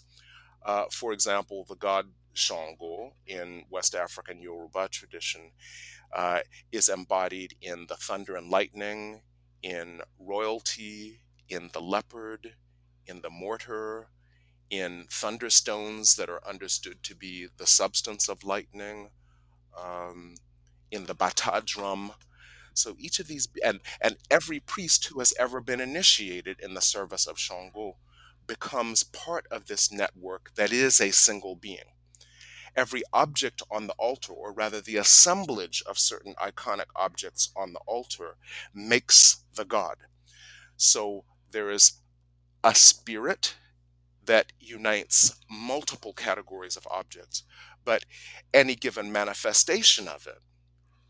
Uh, 0.66 0.86
for 0.92 1.12
example, 1.12 1.66
the 1.68 1.76
god 1.76 2.08
Shango 2.34 3.14
in 3.28 3.64
West 3.70 3.94
African 3.96 4.40
Yoruba 4.42 4.88
tradition 4.90 5.52
uh, 6.16 6.40
is 6.72 6.90
embodied 6.90 7.56
in 7.62 7.86
the 7.90 7.96
thunder 7.96 8.36
and 8.36 8.50
lightning, 8.50 9.22
in 9.62 10.02
royalty, 10.20 11.22
in 11.50 11.70
the 11.74 11.82
leopard, 11.82 12.54
in 13.06 13.22
the 13.22 13.30
mortar, 13.30 14.08
in 14.70 15.06
thunderstones 15.10 16.16
that 16.16 16.30
are 16.30 16.42
understood 16.48 17.04
to 17.04 17.16
be 17.16 17.48
the 17.58 17.68
substance 17.68 18.30
of 18.30 18.44
lightning, 18.46 19.10
um, 19.78 20.36
in 20.92 21.06
the 21.06 21.14
bata 21.14 21.62
drum. 21.66 22.14
So 22.74 22.96
each 22.98 23.20
of 23.20 23.28
these, 23.28 23.48
and, 23.64 23.80
and 24.00 24.18
every 24.30 24.60
priest 24.60 25.06
who 25.06 25.20
has 25.20 25.34
ever 25.38 25.62
been 25.62 25.82
initiated 25.82 26.60
in 26.60 26.74
the 26.74 26.82
service 26.82 27.28
of 27.28 27.40
Shango 27.40 27.98
becomes 28.48 29.04
part 29.04 29.46
of 29.52 29.68
this 29.68 29.92
network 29.92 30.52
that 30.56 30.72
is 30.72 31.00
a 31.00 31.12
single 31.12 31.56
being. 31.56 31.96
Every 32.76 33.04
object 33.12 33.62
on 33.70 33.88
the 33.88 33.94
altar, 33.94 34.32
or 34.32 34.54
rather 34.54 34.80
the 34.80 34.96
assemblage 34.96 35.84
of 35.86 36.00
certain 36.00 36.34
iconic 36.36 36.86
objects 36.96 37.52
on 37.56 37.74
the 37.74 37.82
altar, 37.86 38.38
makes 38.74 39.44
the 39.56 39.66
god. 39.66 39.98
So 40.78 41.26
there 41.52 41.70
is 41.70 42.00
a 42.64 42.74
spirit 42.74 43.56
that 44.26 44.54
unites 44.60 45.36
multiple 45.50 46.14
categories 46.14 46.78
of 46.78 46.88
objects, 46.90 47.44
but 47.84 48.06
any 48.54 48.76
given 48.76 49.12
manifestation 49.12 50.08
of 50.08 50.26
it 50.28 50.40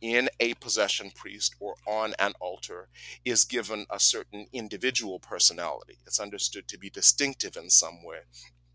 in 0.01 0.29
a 0.39 0.55
possession 0.55 1.11
priest 1.13 1.55
or 1.59 1.75
on 1.87 2.13
an 2.17 2.33
altar 2.39 2.89
is 3.23 3.45
given 3.45 3.85
a 3.89 3.99
certain 3.99 4.47
individual 4.51 5.19
personality. 5.19 5.99
It's 6.05 6.19
understood 6.19 6.67
to 6.69 6.77
be 6.79 6.89
distinctive 6.89 7.55
in 7.55 7.69
some 7.69 8.03
way. 8.03 8.21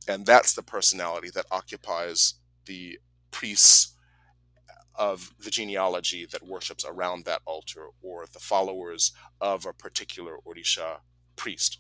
And 0.09 0.25
that's 0.25 0.55
the 0.55 0.63
personality 0.63 1.31
that 1.35 1.47
occupies 1.51 2.35
the 2.65 2.99
priests 3.33 3.95
of 4.95 5.35
the 5.39 5.51
genealogy 5.51 6.27
that 6.27 6.47
worships 6.47 6.85
around 6.85 7.25
that 7.25 7.43
altar 7.45 7.89
or 8.03 8.25
the 8.33 8.39
followers 8.39 9.13
of 9.41 9.67
a 9.67 9.73
particular 9.73 10.39
Orisha 10.47 10.99
priest. 11.35 11.79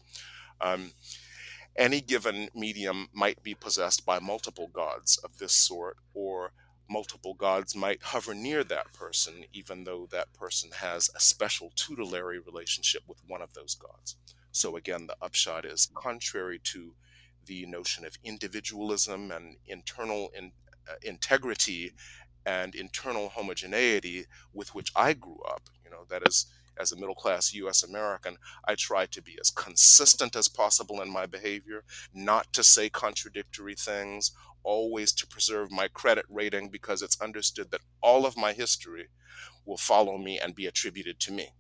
Um, 0.61 0.92
any 1.76 2.00
given 2.00 2.48
medium 2.54 3.09
might 3.12 3.42
be 3.42 3.54
possessed 3.54 4.04
by 4.04 4.18
multiple 4.18 4.68
gods 4.68 5.18
of 5.18 5.38
this 5.38 5.52
sort, 5.52 5.98
or 6.14 6.52
multiple 6.88 7.35
gods 7.35 7.75
might 7.75 8.03
hover 8.03 8.35
near 8.35 8.64
that 8.64 8.92
person, 8.92 9.44
even 9.53 9.85
though 9.85 10.07
that 10.11 10.33
person 10.33 10.70
has 10.81 11.11
a 11.14 11.20
special 11.20 11.72
tutelary 11.75 12.38
relationship 12.38 13.03
with 13.07 13.18
one 13.27 13.42
of 13.42 13.55
those 13.55 13.75
gods. 13.75 14.16
So, 14.53 14.77
again, 14.77 15.07
the 15.07 15.16
upshot 15.20 15.64
is 15.64 15.90
contrary 15.94 16.61
to 16.64 16.94
the 17.44 17.66
notion 17.66 18.05
of 18.05 18.18
individualism 18.25 19.31
and 19.31 19.57
internal 19.66 20.31
in, 20.37 20.53
uh, 20.88 20.94
integrity 21.03 21.92
and 22.44 22.75
internal 22.75 23.29
homogeneity 23.31 24.27
with 24.53 24.75
which 24.75 24.92
I 24.94 25.12
grew 25.12 25.40
up. 25.49 25.62
You 25.85 25.90
know, 25.90 26.05
that 26.09 26.22
is, 26.27 26.46
as 26.79 26.92
a 26.92 26.96
middle 26.96 27.14
class 27.14 27.53
US 27.55 27.83
American, 27.83 28.37
I 28.66 28.75
try 28.77 29.07
to 29.07 29.22
be 29.22 29.37
as 29.40 29.51
consistent 29.51 30.37
as 30.37 30.49
possible 30.49 31.03
in 31.03 31.11
my 31.11 31.27
behavior, 31.27 31.85
not 32.14 32.53
to 32.53 32.62
say 32.62 32.88
contradictory 32.88 33.75
things, 33.75 34.33
always 34.66 35.12
to 35.12 35.26
preserve 35.26 35.70
my 35.70 35.88
credit 35.88 36.26
rating 36.29 36.68
because 36.68 37.00
it's 37.00 37.20
understood 37.22 37.70
that 37.70 37.81
all 38.02 38.26
of 38.26 38.37
my 38.37 38.52
history 38.52 39.07
will 39.64 39.76
follow 39.76 40.18
me 40.18 40.38
and 40.38 40.55
be 40.55 40.66
attributed 40.66 41.20
to 41.20 41.33
me. 41.33 41.50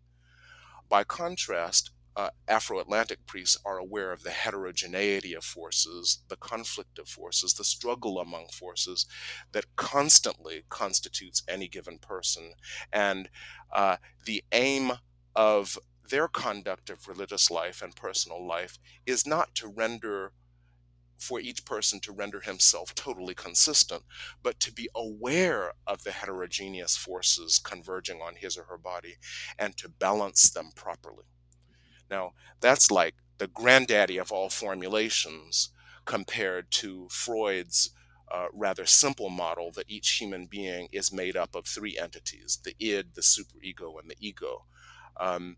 By 0.88 1.04
contrast, 1.04 1.92
uh, 2.16 2.30
Afro 2.48 2.80
Atlantic 2.80 3.26
priests 3.26 3.58
are 3.64 3.78
aware 3.78 4.10
of 4.10 4.22
the 4.22 4.30
heterogeneity 4.30 5.34
of 5.34 5.44
forces, 5.44 6.22
the 6.28 6.36
conflict 6.36 6.98
of 6.98 7.08
forces, 7.08 7.54
the 7.54 7.64
struggle 7.64 8.18
among 8.18 8.48
forces 8.48 9.06
that 9.52 9.76
constantly 9.76 10.64
constitutes 10.68 11.42
any 11.46 11.68
given 11.68 11.98
person. 11.98 12.54
And 12.92 13.28
uh, 13.72 13.96
the 14.24 14.42
aim 14.50 14.92
of 15.34 15.78
their 16.08 16.26
conduct 16.26 16.88
of 16.88 17.06
religious 17.06 17.50
life 17.50 17.82
and 17.82 17.94
personal 17.94 18.44
life 18.44 18.78
is 19.04 19.26
not 19.26 19.54
to 19.56 19.68
render 19.68 20.32
for 21.18 21.40
each 21.40 21.64
person 21.64 22.00
to 22.00 22.12
render 22.12 22.40
himself 22.40 22.94
totally 22.94 23.34
consistent, 23.34 24.02
but 24.42 24.60
to 24.60 24.72
be 24.72 24.88
aware 24.94 25.72
of 25.86 26.04
the 26.04 26.12
heterogeneous 26.12 26.96
forces 26.96 27.58
converging 27.58 28.20
on 28.20 28.36
his 28.36 28.56
or 28.56 28.64
her 28.64 28.78
body 28.78 29.16
and 29.58 29.76
to 29.76 29.88
balance 29.88 30.50
them 30.50 30.70
properly. 30.74 31.24
Now, 32.10 32.32
that's 32.60 32.90
like 32.90 33.14
the 33.38 33.46
granddaddy 33.46 34.18
of 34.18 34.32
all 34.32 34.48
formulations 34.48 35.70
compared 36.04 36.70
to 36.70 37.08
Freud's 37.10 37.90
uh, 38.32 38.46
rather 38.52 38.86
simple 38.86 39.30
model 39.30 39.70
that 39.72 39.88
each 39.88 40.10
human 40.20 40.46
being 40.46 40.88
is 40.92 41.12
made 41.12 41.36
up 41.36 41.54
of 41.54 41.66
three 41.66 41.96
entities 41.98 42.58
the 42.64 42.74
id, 42.78 43.14
the 43.14 43.20
superego, 43.20 44.00
and 44.00 44.10
the 44.10 44.16
ego. 44.18 44.64
Um, 45.18 45.56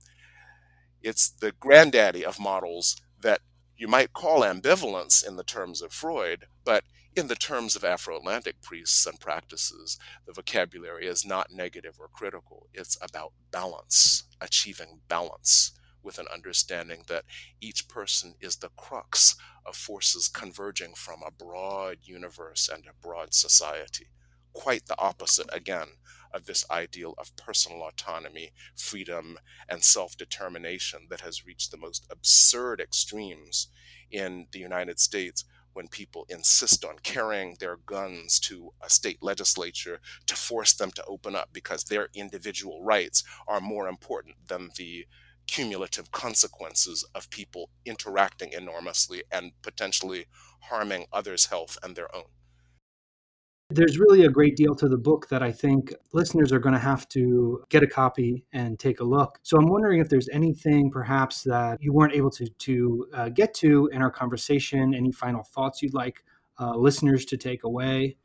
it's 1.03 1.31
the 1.31 1.53
granddaddy 1.53 2.25
of 2.25 2.39
models 2.41 2.97
that 3.21 3.41
you 3.79 3.87
might 3.87 4.13
call 4.13 4.41
ambivalence 4.41 5.27
in 5.27 5.37
the 5.37 5.45
terms 5.45 5.81
of 5.81 5.93
Freud, 5.93 6.47
but 6.65 6.83
in 7.15 7.29
the 7.29 7.37
terms 7.37 7.77
of 7.77 7.85
Afro 7.85 8.17
Atlantic 8.17 8.61
priests 8.61 9.07
and 9.07 9.21
practices, 9.21 9.99
the 10.27 10.33
vocabulary 10.33 11.07
is 11.07 11.25
not 11.25 11.53
negative 11.53 11.97
or 12.01 12.09
critical. 12.09 12.67
It's 12.75 12.99
about 13.01 13.33
balance, 13.53 14.25
achieving 14.41 15.01
balance 15.09 15.73
with 16.03 16.19
an 16.19 16.27
understanding 16.33 17.05
that 17.07 17.25
each 17.61 17.89
person 17.89 18.35
is 18.41 18.57
the 18.57 18.71
crux 18.77 19.37
of 19.65 19.77
forces 19.77 20.29
converging 20.29 20.95
from 20.95 21.21
a 21.25 21.31
broad 21.31 21.99
universe 22.03 22.69
and 22.73 22.85
a 22.87 23.07
broad 23.07 23.33
society. 23.33 24.09
Quite 24.53 24.87
the 24.87 24.99
opposite, 24.99 25.49
again, 25.53 25.89
of 26.39 26.47
this 26.47 26.65
ideal 26.71 27.15
of 27.19 27.37
personal 27.37 27.83
autonomy, 27.83 28.53
freedom, 28.75 29.39
and 29.69 29.83
self 29.85 30.17
determination 30.17 31.09
that 31.11 31.21
has 31.21 31.45
reached 31.45 31.71
the 31.71 31.77
most 31.77 32.07
absurd 32.11 32.81
extremes 32.81 33.69
in 34.11 34.47
the 34.53 34.59
United 34.59 34.99
States 34.99 35.45
when 35.75 35.89
people 35.89 36.27
insist 36.29 36.85
on 36.85 36.97
carrying 37.03 37.57
their 37.61 37.77
guns 37.77 38.41
to 38.41 38.73
a 38.83 38.89
state 38.89 39.23
legislature 39.23 40.01
to 40.27 40.35
force 40.35 40.73
them 40.73 40.91
to 40.91 41.05
open 41.05 41.37
up 41.37 41.51
because 41.53 41.85
their 41.85 42.09
individual 42.15 42.83
rights 42.83 43.23
are 43.47 43.61
more 43.61 43.87
important 43.87 44.35
than 44.49 44.71
the 44.77 45.07
cumulative 45.47 46.11
consequences 46.11 47.05
of 47.15 47.31
people 47.31 47.71
interacting 47.85 48.53
enormously 48.53 49.23
and 49.31 49.53
potentially 49.63 50.27
harming 50.63 51.07
others' 51.13 51.47
health 51.47 51.79
and 51.83 51.97
their 51.97 52.15
own. 52.15 52.25
There's 53.71 53.99
really 53.99 54.25
a 54.25 54.31
great 54.31 54.57
deal 54.57 54.75
to 54.77 54.89
the 54.89 54.97
book 54.97 55.29
that 55.29 55.43
I 55.43 55.53
think 55.53 55.93
listeners 56.15 56.53
are 56.53 56.59
going 56.59 56.73
to 56.73 56.81
have 56.81 57.07
to 57.11 57.63
get 57.69 57.83
a 57.83 57.87
copy 57.87 58.45
and 58.55 58.79
take 58.79 59.01
a 59.01 59.05
look. 59.05 59.39
So 59.43 59.59
I'm 59.59 59.69
wondering 59.69 60.01
if 60.01 60.09
there's 60.09 60.31
anything 60.31 60.91
perhaps 60.91 61.43
that 61.43 61.77
you 61.83 61.93
weren't 61.93 62.15
able 62.15 62.31
to, 62.31 62.47
to 62.47 63.07
uh, 63.13 63.29
get 63.29 63.53
to 63.57 63.91
in 63.93 64.01
our 64.01 64.11
conversation, 64.11 64.95
any 64.95 65.13
final 65.13 65.43
thoughts 65.43 65.83
you'd 65.83 65.93
like 65.93 66.25
uh, 66.59 66.75
listeners 66.77 67.27
to 67.27 67.37
take 67.37 67.65
away? 67.65 68.17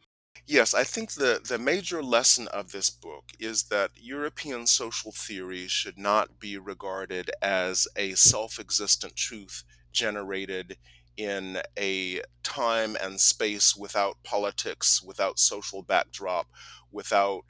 Yes, 0.48 0.74
I 0.74 0.84
think 0.84 1.12
the, 1.14 1.42
the 1.46 1.58
major 1.58 2.02
lesson 2.02 2.48
of 2.48 2.72
this 2.72 2.90
book 2.90 3.32
is 3.40 3.64
that 3.64 3.92
European 3.96 4.66
social 4.66 5.12
theory 5.12 5.68
should 5.68 5.98
not 5.98 6.40
be 6.40 6.58
regarded 6.58 7.32
as 7.42 7.88
a 7.96 8.14
self 8.14 8.60
existent 8.60 9.16
truth 9.16 9.64
generated 9.92 10.78
in 11.18 11.60
a 11.78 12.22
time 12.44 12.98
and 13.02 13.20
space 13.20 13.76
without 13.76 14.18
politics, 14.24 15.02
without 15.02 15.40
social 15.40 15.82
backdrop, 15.82 16.48
without 16.92 17.44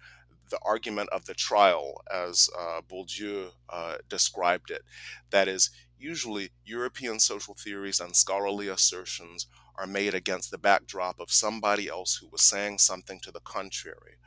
the 0.50 0.60
argument 0.64 1.10
of 1.12 1.26
the 1.26 1.34
trial, 1.34 2.02
as 2.14 2.50
uh, 2.58 2.82
Bourdieu 2.82 3.52
uh, 3.70 3.96
described 4.10 4.70
it. 4.70 4.84
That 5.32 5.48
is, 5.48 5.70
usually 5.98 6.52
European 6.66 7.20
social 7.20 7.54
theories 7.54 8.00
and 8.00 8.16
scholarly 8.16 8.68
assertions 8.68 9.48
are 9.76 9.88
made 9.88 10.14
against 10.14 10.52
the 10.52 10.58
backdrop 10.58 11.20
of 11.20 11.32
somebody 11.32 11.88
else 11.88 12.18
who 12.18 12.28
was 12.28 12.42
saying 12.42 12.78
something 12.78 13.20
to 13.22 13.32
the 13.32 13.40
contrary, 13.40 14.18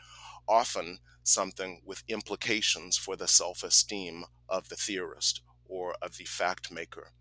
often 0.49 0.99
something 1.22 1.83
with 1.85 2.03
implications 2.09 2.96
for 2.96 3.14
the 3.14 3.29
self 3.29 3.62
esteem 3.62 4.25
of 4.49 4.68
the 4.68 4.77
theorist 4.77 5.42
or 5.68 5.94
of 6.01 6.16
the 6.16 6.25
fact 6.25 6.72
maker. 6.72 7.12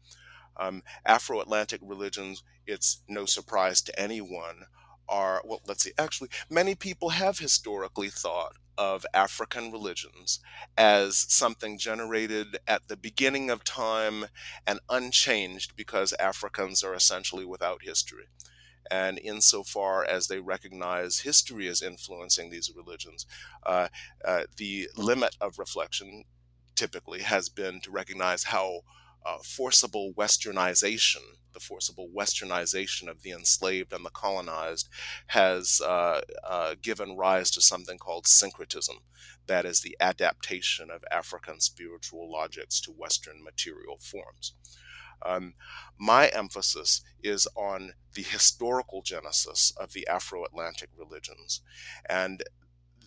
Um, 0.58 0.84
Afro 1.06 1.42
Atlantic 1.42 1.82
religions, 1.84 2.44
it's 2.66 3.02
no 3.08 3.26
surprise 3.26 3.82
to 3.84 4.00
anyone, 4.00 4.66
are, 5.08 5.42
well, 5.46 5.62
let's 5.68 5.84
see, 5.84 5.92
actually, 5.98 6.30
many 6.50 6.76
people 6.76 7.10
have 7.10 7.40
historically 7.40 8.10
thought 8.10 8.54
of 8.78 9.06
African 9.14 9.72
religions 9.72 10.40
as 10.78 11.18
something 11.18 11.78
generated 11.78 12.58
at 12.68 12.88
the 12.88 12.98
beginning 12.98 13.50
of 13.50 13.64
time 13.64 14.26
and 14.68 14.80
unchanged 14.90 15.76
because 15.76 16.14
Africans 16.14 16.84
are 16.84 16.94
essentially 16.94 17.46
without 17.46 17.84
history. 17.84 18.26
And 18.92 19.18
insofar 19.18 20.06
as 20.06 20.28
they 20.28 20.40
recognize 20.40 21.20
history 21.20 21.68
as 21.68 21.82
influencing 21.82 22.50
these 22.50 22.72
religions, 22.76 23.26
uh, 23.66 23.88
uh, 24.24 24.44
the 24.58 24.90
limit 24.96 25.36
of 25.42 25.58
reflection 25.58 26.26
typically 26.76 27.22
has 27.22 27.50
been 27.50 27.80
to 27.82 27.92
recognize 27.92 28.46
how 28.46 28.82
uh, 29.26 29.38
forcible 29.44 30.14
westernization, 30.16 31.22
the 31.54 31.60
forcible 31.60 32.10
westernization 32.16 33.08
of 33.10 33.24
the 33.24 33.32
enslaved 33.32 33.92
and 33.94 34.06
the 34.06 34.10
colonized, 34.10 34.88
has 35.28 35.82
uh, 35.82 36.22
uh, 36.48 36.76
given 36.82 37.18
rise 37.18 37.50
to 37.52 37.62
something 37.62 37.98
called 37.98 38.28
syncretism. 38.28 38.98
That 39.48 39.66
is 39.66 39.82
the 39.82 39.98
adaptation 40.00 40.90
of 40.92 41.04
African 41.12 41.60
spiritual 41.60 42.32
logics 42.32 42.80
to 42.82 42.92
Western 42.92 43.44
material 43.44 43.98
forms. 44.00 44.54
Um, 45.22 45.54
my 45.98 46.28
emphasis 46.28 47.02
is 47.24 47.48
on 47.56 47.94
the 48.14 48.22
historical 48.22 49.02
genesis 49.02 49.74
of 49.78 49.94
the 49.94 50.08
Afro 50.08 50.46
Atlantic 50.46 50.90
religions. 50.98 51.62
And 52.10 52.44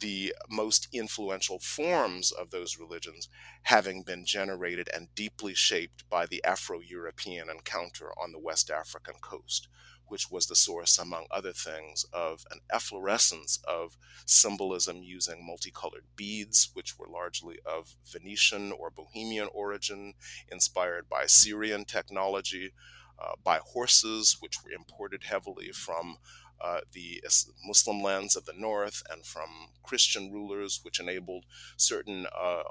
the 0.01 0.35
most 0.49 0.89
influential 0.93 1.59
forms 1.59 2.33
of 2.33 2.51
those 2.51 2.79
religions 2.79 3.29
having 3.63 4.03
been 4.03 4.25
generated 4.25 4.89
and 4.95 5.15
deeply 5.15 5.55
shaped 5.55 6.09
by 6.09 6.27
the 6.27 6.43
Afro 6.45 6.81
European 6.81 7.49
encounter 7.51 8.11
on 8.21 8.33
the 8.33 8.39
West 8.39 8.71
African 8.71 9.15
coast, 9.21 9.69
which 10.07 10.31
was 10.31 10.47
the 10.47 10.55
source, 10.55 10.99
among 10.99 11.27
other 11.31 11.53
things, 11.53 12.05
of 12.13 12.45
an 12.51 12.61
efflorescence 12.71 13.59
of 13.67 13.97
symbolism 14.25 15.03
using 15.03 15.47
multicolored 15.47 16.05
beads, 16.17 16.71
which 16.75 16.99
were 16.99 17.09
largely 17.09 17.59
of 17.65 17.97
Venetian 18.11 18.73
or 18.73 18.91
Bohemian 18.91 19.49
origin, 19.53 20.15
inspired 20.51 21.09
by 21.09 21.27
Syrian 21.27 21.85
technology. 21.85 22.73
Uh, 23.21 23.33
by 23.43 23.59
horses, 23.59 24.37
which 24.39 24.63
were 24.63 24.71
imported 24.71 25.25
heavily 25.25 25.73
from 25.73 26.19
uh, 26.61 26.81
the 26.93 27.23
Muslim 27.65 28.03
lands 28.03 28.37
of 28.37 28.45
the 28.45 28.53
north 28.57 29.03
and 29.11 29.25
from 29.25 29.49
Christian 29.83 30.33
rulers, 30.33 30.81
which 30.83 31.01
enabled 31.01 31.45
certain 31.77 32.27
uh, 32.37 32.63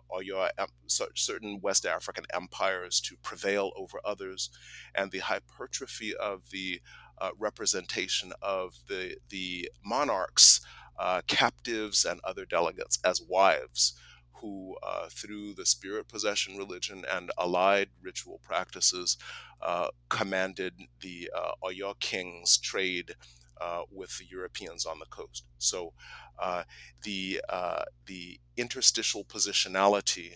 certain 1.16 1.60
West 1.62 1.86
African 1.86 2.26
empires 2.34 3.00
to 3.02 3.16
prevail 3.18 3.72
over 3.76 4.00
others, 4.04 4.50
and 4.94 5.12
the 5.12 5.20
hypertrophy 5.20 6.16
of 6.16 6.50
the 6.52 6.82
uh, 7.20 7.32
representation 7.38 8.34
of 8.42 8.76
the 8.88 9.18
the 9.30 9.70
monarchs, 9.84 10.62
uh, 11.00 11.22
captives, 11.28 12.06
and 12.06 12.20
other 12.24 12.46
delegates 12.46 13.00
as 13.04 13.22
wives 13.22 13.94
who, 14.42 14.76
uh, 14.84 15.08
through 15.10 15.54
the 15.56 15.66
spirit 15.66 16.08
possession 16.08 16.58
religion 16.58 17.04
and 17.12 17.32
allied 17.40 17.90
ritual 18.02 18.40
practices, 18.44 19.18
uh, 19.62 19.88
commanded 20.10 20.74
the 21.02 21.28
Oyo 21.64 22.00
kings' 22.00 22.60
trade 22.60 23.16
uh, 23.62 23.84
with 23.92 24.18
the 24.18 24.26
Europeans 24.26 24.86
on 24.86 25.00
the 25.00 25.06
coast. 25.06 25.46
So 25.58 25.94
uh, 26.40 26.64
the 27.04 27.42
uh, 27.50 27.84
the 28.06 28.40
interstitial 28.56 29.24
positionality 29.24 30.34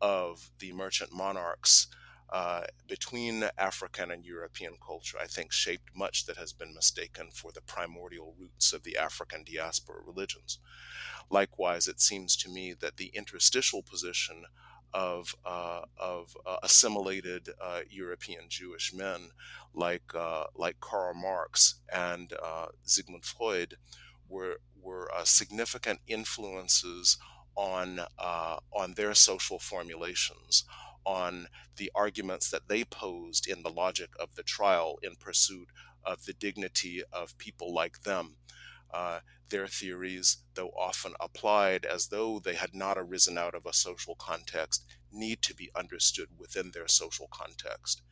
of 0.00 0.50
the 0.58 0.72
merchant 0.72 1.12
monarchs 1.12 1.88
uh, 2.30 2.64
between 2.86 3.44
African 3.56 4.10
and 4.10 4.24
European 4.24 4.74
culture, 4.84 5.16
I 5.20 5.26
think, 5.26 5.50
shaped 5.50 5.96
much 5.96 6.26
that 6.26 6.36
has 6.36 6.52
been 6.52 6.74
mistaken 6.74 7.30
for 7.32 7.52
the 7.52 7.62
primordial 7.62 8.34
roots 8.38 8.72
of 8.72 8.82
the 8.82 8.98
African 8.98 9.44
diaspora 9.44 10.02
religions. 10.06 10.58
Likewise, 11.30 11.88
it 11.88 12.00
seems 12.00 12.36
to 12.36 12.50
me 12.50 12.74
that 12.80 12.98
the 12.98 13.10
interstitial 13.14 13.82
position 13.82 14.44
of 14.94 15.34
uh, 15.44 15.82
of 15.98 16.36
uh, 16.46 16.56
assimilated 16.62 17.50
uh, 17.60 17.80
European 17.90 18.44
Jewish 18.48 18.92
men 18.94 19.30
like 19.74 20.14
uh, 20.14 20.44
like 20.54 20.80
Karl 20.80 21.14
Marx 21.14 21.76
and 21.92 22.32
uh, 22.42 22.66
Sigmund 22.82 23.24
Freud 23.24 23.76
were 24.28 24.60
were 24.80 25.10
uh, 25.14 25.24
significant 25.24 26.00
influences 26.06 27.18
on 27.54 28.00
on 28.72 28.94
their 28.94 29.14
social 29.14 29.58
formulations, 29.58 30.64
on 31.04 31.48
the 31.76 31.90
arguments 31.94 32.50
that 32.50 32.68
they 32.68 32.84
posed 32.84 33.48
in 33.48 33.62
the 33.62 33.70
logic 33.70 34.10
of 34.20 34.34
the 34.36 34.42
trial 34.42 34.98
in 35.02 35.16
pursuit 35.16 35.68
of 36.04 36.24
the 36.24 36.32
dignity 36.32 37.02
of 37.12 37.36
people 37.38 37.74
like 37.74 38.02
them. 38.02 38.36
Uh, 38.92 39.20
their 39.50 39.66
theories, 39.66 40.38
though 40.54 40.70
often 40.70 41.14
applied 41.20 41.84
as 41.84 42.08
though 42.08 42.38
they 42.38 42.54
had 42.54 42.74
not 42.74 42.98
arisen 42.98 43.38
out 43.38 43.54
of 43.54 43.66
a 43.66 43.72
social 43.72 44.14
context, 44.14 44.84
need 45.10 45.40
to 45.42 45.54
be 45.54 45.70
understood 45.74 46.28
within 46.38 46.70
their 46.72 46.88
social 46.88 47.28
context. 47.30 48.02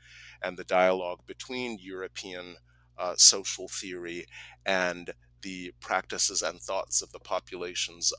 And 0.43 0.57
the 0.57 0.65
dialogue 0.65 1.21
between 1.27 1.79
European 1.81 2.57
uh, 2.99 3.15
social 3.17 3.69
theory 3.69 4.27
and 4.65 5.13
the 5.43 5.75
practices 5.81 6.43
and 6.43 6.61
thoughts 6.61 7.03
of 7.03 7.13
the 7.13 7.21
populations 7.21 8.13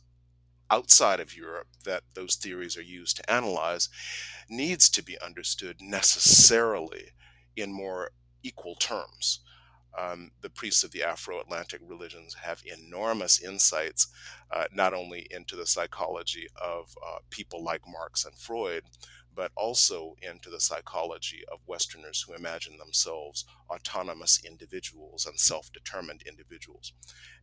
outside 0.69 1.19
of 1.19 1.35
Europe 1.35 1.67
that 1.85 2.03
those 2.13 2.35
theories 2.35 2.77
are 2.77 2.81
used 2.81 3.17
to 3.17 3.31
analyze 3.31 3.89
needs 4.49 4.89
to 4.89 5.03
be 5.03 5.19
understood 5.21 5.77
necessarily 5.81 7.11
in 7.55 7.71
more 7.71 8.11
equal 8.43 8.75
terms 8.75 9.39
um, 9.97 10.31
the 10.41 10.49
priests 10.49 10.83
of 10.83 10.91
the 10.91 11.03
Afro 11.03 11.39
Atlantic 11.39 11.81
religions 11.83 12.35
have 12.35 12.61
enormous 12.65 13.41
insights, 13.41 14.07
uh, 14.51 14.65
not 14.71 14.93
only 14.93 15.27
into 15.31 15.55
the 15.55 15.65
psychology 15.65 16.47
of 16.61 16.95
uh, 17.05 17.19
people 17.29 17.63
like 17.63 17.81
Marx 17.87 18.25
and 18.25 18.37
Freud, 18.37 18.83
but 19.37 19.51
also 19.55 20.15
into 20.19 20.49
the 20.49 20.59
psychology 20.59 21.43
of 21.51 21.59
Westerners 21.67 22.25
who 22.27 22.33
imagine 22.33 22.75
themselves 22.77 23.45
autonomous 23.69 24.41
individuals 24.43 25.27
and 25.27 25.39
self 25.39 25.71
determined 25.71 26.23
individuals. 26.23 26.91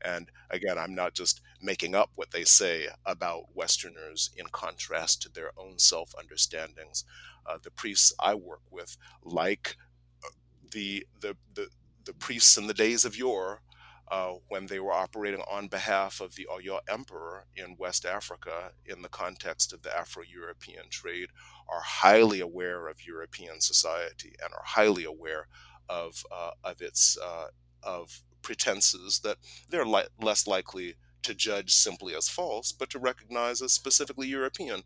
And 0.03 0.31
again, 0.51 0.77
I'm 0.77 0.95
not 0.95 1.15
just 1.15 1.41
making 1.63 1.95
up 1.95 2.11
what 2.17 2.33
they 2.33 2.43
say 2.43 2.89
about 3.07 3.55
Westerners 3.55 4.31
in 4.37 4.47
contrast 4.51 5.23
to 5.23 5.29
their 5.29 5.53
own 5.57 5.79
self 5.79 6.15
understandings. 6.19 7.05
Uh, 7.47 7.59
the 7.63 7.71
priests 7.71 8.13
I 8.19 8.35
work 8.35 8.63
with, 8.71 8.97
like 9.23 9.77
uh, 10.25 10.31
the, 10.73 11.07
the, 11.21 11.37
the, 11.55 11.69
the 12.05 12.13
priests 12.13 12.57
in 12.57 12.67
the 12.67 12.75
days 12.75 13.05
of 13.05 13.17
yore, 13.17 13.63
uh, 14.11 14.35
when 14.49 14.67
they 14.67 14.79
were 14.79 14.93
operating 14.93 15.41
on 15.51 15.67
behalf 15.67 16.21
of 16.21 16.35
the 16.35 16.47
Oyo 16.51 16.79
Emperor 16.89 17.47
in 17.57 17.77
West 17.79 18.05
Africa 18.05 18.73
in 18.85 19.03
the 19.03 19.09
context 19.09 19.73
of 19.73 19.83
the 19.83 19.97
Afro 19.97 20.23
European 20.23 20.89
trade, 20.91 21.31
are 21.69 21.81
highly 21.83 22.41
aware 22.41 22.89
of 22.89 23.07
European 23.07 23.61
society 23.61 24.35
and 24.43 24.53
are 24.53 24.65
highly 24.65 25.05
aware 25.05 25.47
of, 25.89 26.25
uh, 26.31 26.51
of 26.63 26.83
its 26.83 27.19
uh, 27.19 27.47
of 27.83 28.23
pretenses 28.43 29.21
that 29.21 29.39
they're 29.71 29.87
li- 29.87 30.05
less 30.21 30.47
likely 30.47 30.95
to 31.23 31.35
judge 31.35 31.73
simply 31.73 32.15
as 32.15 32.29
false, 32.29 32.71
but 32.71 32.91
to 32.91 32.99
recognize 32.99 33.63
as 33.63 33.73
specifically 33.73 34.29
European. 34.29 34.83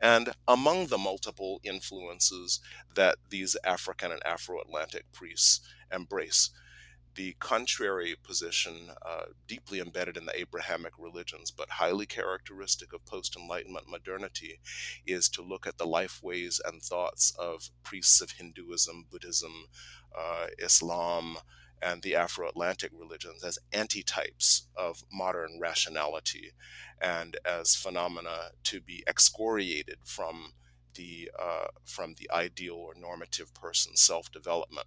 And 0.00 0.30
among 0.48 0.86
the 0.86 0.98
multiple 0.98 1.60
influences 1.62 2.60
that 2.94 3.16
these 3.28 3.56
African 3.62 4.10
and 4.10 4.24
Afro 4.24 4.60
Atlantic 4.60 5.04
priests 5.12 5.60
embrace, 5.94 6.50
the 7.14 7.34
contrary 7.38 8.14
position, 8.22 8.90
uh, 9.04 9.24
deeply 9.46 9.80
embedded 9.80 10.16
in 10.16 10.26
the 10.26 10.38
Abrahamic 10.38 10.92
religions, 10.98 11.50
but 11.50 11.68
highly 11.68 12.06
characteristic 12.06 12.92
of 12.92 13.04
post 13.04 13.36
Enlightenment 13.36 13.88
modernity, 13.88 14.60
is 15.06 15.28
to 15.30 15.42
look 15.42 15.66
at 15.66 15.78
the 15.78 15.86
life 15.86 16.22
ways 16.22 16.60
and 16.64 16.82
thoughts 16.82 17.34
of 17.38 17.70
priests 17.82 18.20
of 18.20 18.32
Hinduism, 18.32 19.06
Buddhism, 19.10 19.66
uh, 20.16 20.46
Islam, 20.58 21.38
and 21.82 22.02
the 22.02 22.14
Afro 22.14 22.48
Atlantic 22.48 22.92
religions 22.96 23.42
as 23.44 23.58
antitypes 23.72 24.62
of 24.76 25.02
modern 25.12 25.58
rationality 25.60 26.52
and 27.00 27.36
as 27.44 27.74
phenomena 27.74 28.50
to 28.64 28.80
be 28.80 29.02
excoriated 29.08 29.98
from 30.04 30.52
the, 30.94 31.30
uh, 31.38 31.66
from 31.84 32.14
the 32.18 32.30
ideal 32.30 32.76
or 32.76 32.94
normative 32.94 33.52
person 33.54 33.96
self 33.96 34.30
development. 34.30 34.86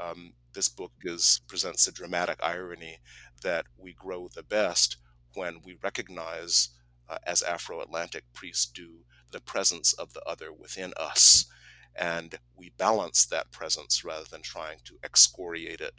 Um, 0.00 0.32
this 0.54 0.68
book 0.68 0.92
is, 1.02 1.40
presents 1.48 1.86
a 1.86 1.92
dramatic 1.92 2.38
irony 2.42 2.98
that 3.42 3.66
we 3.76 3.92
grow 3.92 4.28
the 4.28 4.42
best 4.42 4.96
when 5.34 5.60
we 5.64 5.76
recognize, 5.82 6.70
uh, 7.08 7.18
as 7.26 7.42
Afro 7.42 7.80
Atlantic 7.80 8.24
priests 8.32 8.66
do, 8.66 9.04
the 9.30 9.40
presence 9.40 9.92
of 9.92 10.12
the 10.14 10.22
other 10.24 10.52
within 10.52 10.92
us. 10.96 11.46
And 11.94 12.38
we 12.56 12.72
balance 12.78 13.26
that 13.26 13.50
presence 13.50 14.04
rather 14.04 14.24
than 14.30 14.42
trying 14.42 14.78
to 14.84 14.98
excoriate 15.02 15.80
it 15.80 15.94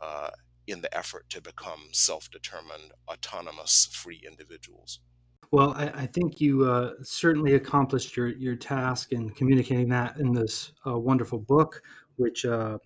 uh, 0.00 0.30
in 0.66 0.80
the 0.80 0.96
effort 0.96 1.28
to 1.30 1.40
become 1.40 1.88
self 1.92 2.30
determined, 2.30 2.92
autonomous, 3.08 3.88
free 3.92 4.22
individuals. 4.26 5.00
Well, 5.50 5.72
I, 5.76 5.86
I 5.94 6.06
think 6.06 6.40
you 6.40 6.66
uh, 6.66 6.92
certainly 7.02 7.54
accomplished 7.54 8.16
your, 8.16 8.28
your 8.28 8.54
task 8.54 9.12
in 9.12 9.30
communicating 9.30 9.88
that 9.88 10.18
in 10.18 10.32
this 10.32 10.72
uh, 10.86 10.98
wonderful 10.98 11.38
book, 11.38 11.82
which 12.16 12.44
uh, 12.44 12.78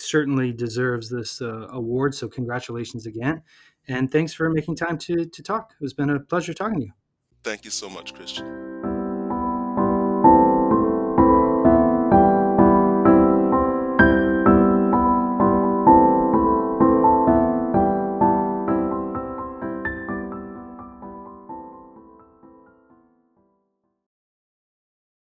certainly 0.00 0.52
deserves 0.52 1.08
this 1.08 1.40
uh, 1.40 1.68
award. 1.70 2.14
So 2.14 2.28
congratulations 2.28 3.06
again, 3.06 3.42
and 3.88 4.10
thanks 4.10 4.32
for 4.32 4.50
making 4.50 4.76
time 4.76 4.98
to 4.98 5.26
to 5.26 5.42
talk. 5.42 5.74
It's 5.80 5.92
been 5.92 6.10
a 6.10 6.20
pleasure 6.20 6.54
talking 6.54 6.80
to 6.80 6.86
you. 6.86 6.92
Thank 7.42 7.64
you 7.64 7.70
so 7.70 7.88
much, 7.88 8.14
Christian. 8.14 8.69